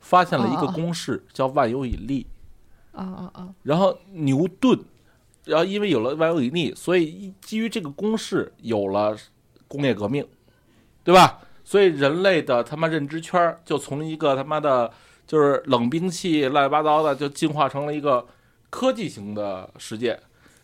[0.00, 2.26] 发现了一个哦公式叫万有引力，
[2.92, 3.54] 啊啊啊！
[3.62, 4.78] 然后牛顿，
[5.44, 9.16] 然后因为有了万有引力，所以基于这个公式有了
[9.68, 10.26] 工业革命，
[11.04, 11.38] 对吧？
[11.64, 14.90] 所以人类的他妈认知圈儿就从一个他妈的
[15.26, 18.26] 就是冷兵器乱七八糟的，就进化成了一个
[18.68, 20.10] 科技型的世界。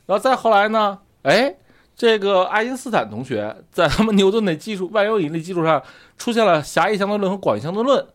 [0.06, 1.54] 然后再后来呢，哎，
[1.96, 5.82] 这个爱因斯坦同学在他们牛顿的基础万有引力基础上
[6.16, 8.06] 出现了狭义相对论和广义相对论，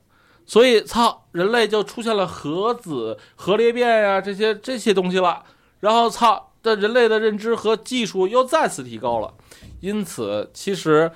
[0.45, 5.43] 所以操，人类就出现了核子、核裂变呀、这些这些东西了。
[5.79, 9.33] 然后操，这人类的认知和技术又再次提高了。
[9.79, 11.11] 因此，其实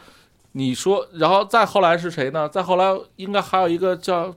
[0.57, 2.49] 你说，然后再后来是谁呢？
[2.49, 2.85] 再后来
[3.17, 4.33] 应该还有一个叫，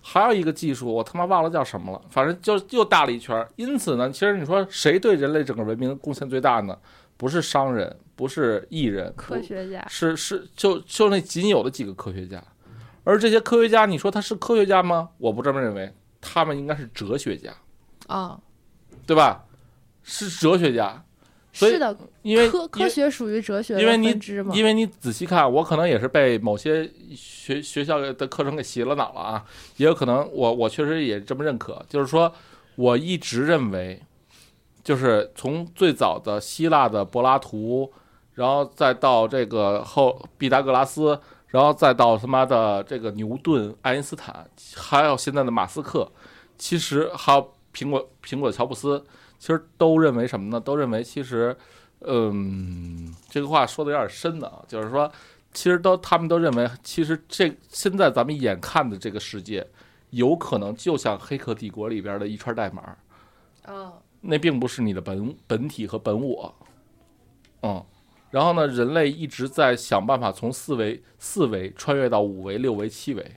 [0.00, 2.00] 还有一个技术，我他妈忘了叫什么了。
[2.08, 3.46] 反正就又大了一圈。
[3.56, 6.78] 因此呢，其实你说谁对人类整个文明贡献最大呢？
[7.18, 12.42] 不是商人，不是艺人，科学家是是就就那仅有的几个科学家，
[13.04, 15.10] 而这些科学家，你说他是科学家吗？
[15.18, 17.52] 我不这么认为，他们应该是哲学家，
[18.06, 18.38] 啊，
[19.04, 19.44] 对吧？
[20.04, 21.04] 是哲学家，
[21.58, 24.16] 所以是的，因为科科学属于哲学的因为你。
[24.52, 29.44] 因为你仔细看，我可能也是被某些学学校的课程给洗了脑了啊，
[29.76, 32.32] 也有可能我我确实也这么认可，就是说
[32.76, 34.00] 我一直认为，
[34.84, 37.92] 就是从最早的希腊的柏拉图，
[38.34, 46.10] 然后再到这个后毕达哥拉斯，然后再到他妈的这个牛顿、爱因斯坦，还有现在的马斯克，
[46.56, 49.04] 其实还有苹果苹果的乔布斯，
[49.38, 50.60] 其实都认为什么呢？
[50.60, 51.56] 都认为其实。
[52.02, 55.10] 嗯，这个话说的有点深的啊，就是说，
[55.52, 59.66] 其实都他们都认为，其实这现在咱们眼看的这个世界，
[60.10, 62.96] 有可能就像《黑客帝国》里边的一串代码，
[63.66, 66.54] 哦，那并不是你的本本体和本我，
[67.62, 67.84] 嗯，
[68.30, 73.36] 然后呢，人类一直在想办法从四维四维穿越到五维、六维、七维，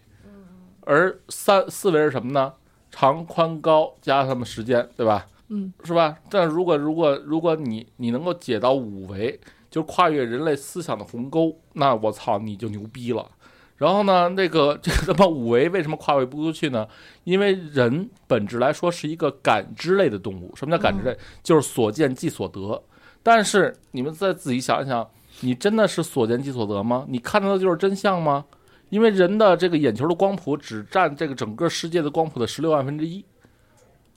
[0.82, 2.54] 而三四维是什么呢？
[2.92, 5.26] 长、宽、高加上他们时间，对吧？
[5.54, 6.18] 嗯，是吧？
[6.30, 9.38] 但如果如果如果你你能够解到五维，
[9.70, 13.30] 就跨越人类思想的鸿沟，那我操你就牛逼了。
[13.76, 16.88] 然后呢，那个 这个他妈五维为什么跨越不出去呢？
[17.26, 20.56] 因为人本质来说是一个感知类的动物。
[20.56, 21.18] 什么叫感知类？
[21.44, 22.82] 就是所见即所得。
[23.22, 25.06] 但是你们再仔细想一想，
[25.42, 27.06] 你真的是所见即所得吗？
[27.10, 28.46] 你看到的就是真相吗？
[28.90, 33.26] 因为人的这个眼球的光谱只占这个整个世界的光谱的十六万分之一。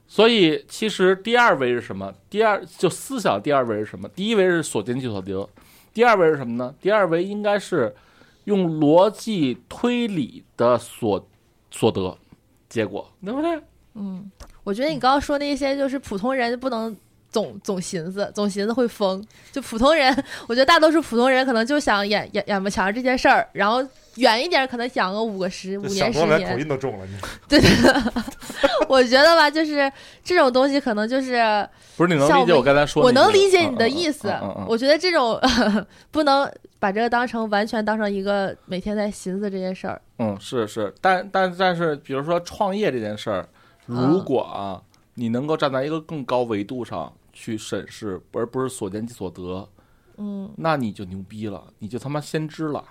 [0.06, 2.12] 所以，其实第二维是什么？
[2.30, 4.08] 第二就思想第二维是什么？
[4.10, 5.48] 第一维是所见即所得，
[5.92, 6.74] 第二维是什么呢？
[6.80, 7.94] 第二维应该是
[8.44, 11.28] 用逻辑推理的所
[11.70, 12.16] 所得
[12.68, 13.60] 结果，对不对？
[13.94, 14.30] 嗯，
[14.62, 16.96] 我觉得你刚刚说那些就是普通人不能
[17.34, 19.20] 总总寻思，总寻思会疯。
[19.50, 20.14] 就普通人，
[20.46, 26.60] 我觉得大多数普通人可能就想眼眼眼巴前儿这件事儿，然后远一点可能想个五个十五就年十年口年。
[26.60, 27.16] 音都中了，你
[27.48, 27.60] 对
[28.88, 29.90] 我觉得吧，就是
[30.22, 35.40] 这种东西可能就是不是你能理解我刚才说我能理解你的意思嗯嗯嗯，我觉得这种
[36.12, 36.48] 不能
[36.78, 40.00] 把这个当成完全当成一个每天在寻思这件事儿。
[40.20, 43.48] 嗯，是是，但但但是，比如说创业这件事儿，
[43.86, 44.80] 如果啊，
[45.14, 49.68] 你能够站在一个更高维度上去审视，而不是所见即所得，
[50.16, 52.82] 嗯那你就牛逼了，你就他妈先知了。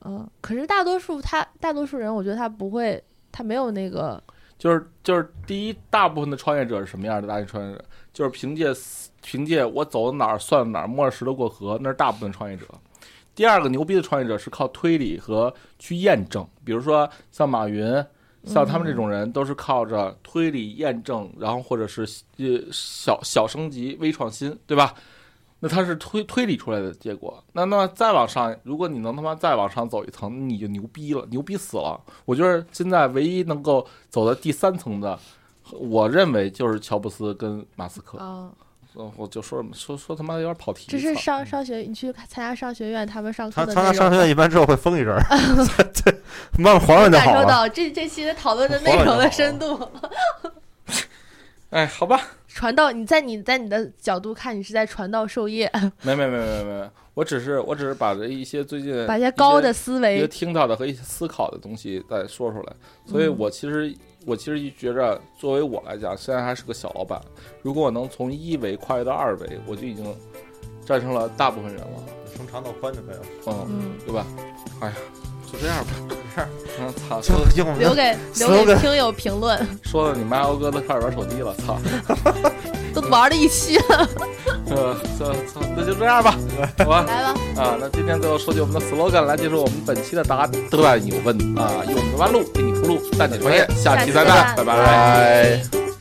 [0.00, 3.00] 嗯，可是大多数他大多数人，我觉得他不会，
[3.30, 4.20] 他没有那个
[4.58, 7.28] 就是就是第一，大部分的创业者是什么样的？
[7.28, 8.66] 大部分创业者就是凭借
[9.22, 12.66] 凭借我走到哪儿算哪儿，摸着石头过河，那是大部分创业者。
[13.34, 18.04] 第二个牛逼的创业者是靠推理和去验证，比如说像马云，
[18.46, 22.02] 像他们这种人都是靠着推理验证，然后或者是
[22.36, 24.94] 呃小小升级、微创新，对吧？
[25.60, 27.42] 那他是推推理出来的结果。
[27.52, 31.98] 那那再往上，如果你能他妈再往上走一层，你就牛逼了，牛逼死了。
[32.26, 35.18] 我觉得现在唯一能够走到第三层的，
[35.72, 38.18] 我认为就是乔布斯跟马斯克。
[38.18, 38.52] 啊，
[38.96, 40.86] 嗯，我就说说说他妈有点跑题。
[40.88, 45.20] 这是操商商学，你去参加商学院，他们上课他的内容他商学院一般之后会封一阵儿，
[46.04, 46.12] 对，
[46.58, 47.48] 慢慢缓缓就感受。
[47.48, 49.88] 到这这期的讨论的内容的深度。
[51.70, 55.68] 哎，好吧，传道，你在你在你的角度看，你是在传道授业，
[56.02, 62.72] 没没没没没没，我只是我只是把这一些最近把一些高的思维一些，听到的和一些思考的东西再说出来。
[63.04, 63.92] 所以嗯我其实
[64.26, 67.20] 我其实觉着，作为我来讲，虽然还是个小老板，
[67.62, 70.04] 如果我能从一维跨越到二维，我就已经
[70.84, 72.04] 战胜了大部分人了。
[72.34, 73.22] 从长到宽就可以了。
[73.46, 74.26] 嗯，嗯，对吧？
[74.80, 74.94] 哎呀，
[75.52, 76.50] 就这样吧，就这样。
[76.80, 77.34] 嗯，操，就
[77.78, 81.78] 留给留给听友评论，说的你妈欧哥都开始玩手机了，操！
[82.94, 84.08] 都玩了一期了，
[84.70, 86.36] 呃，操操，那就这样吧，
[86.78, 87.04] 好吧。
[87.06, 87.34] 来吧。
[87.56, 90.50] 啊，那今天最后说句我们的 slogan 来结束我们本期的答案
[91.04, 95.93] 有问啊，用弯路给你铺路，带你创业，下期再见拜拜。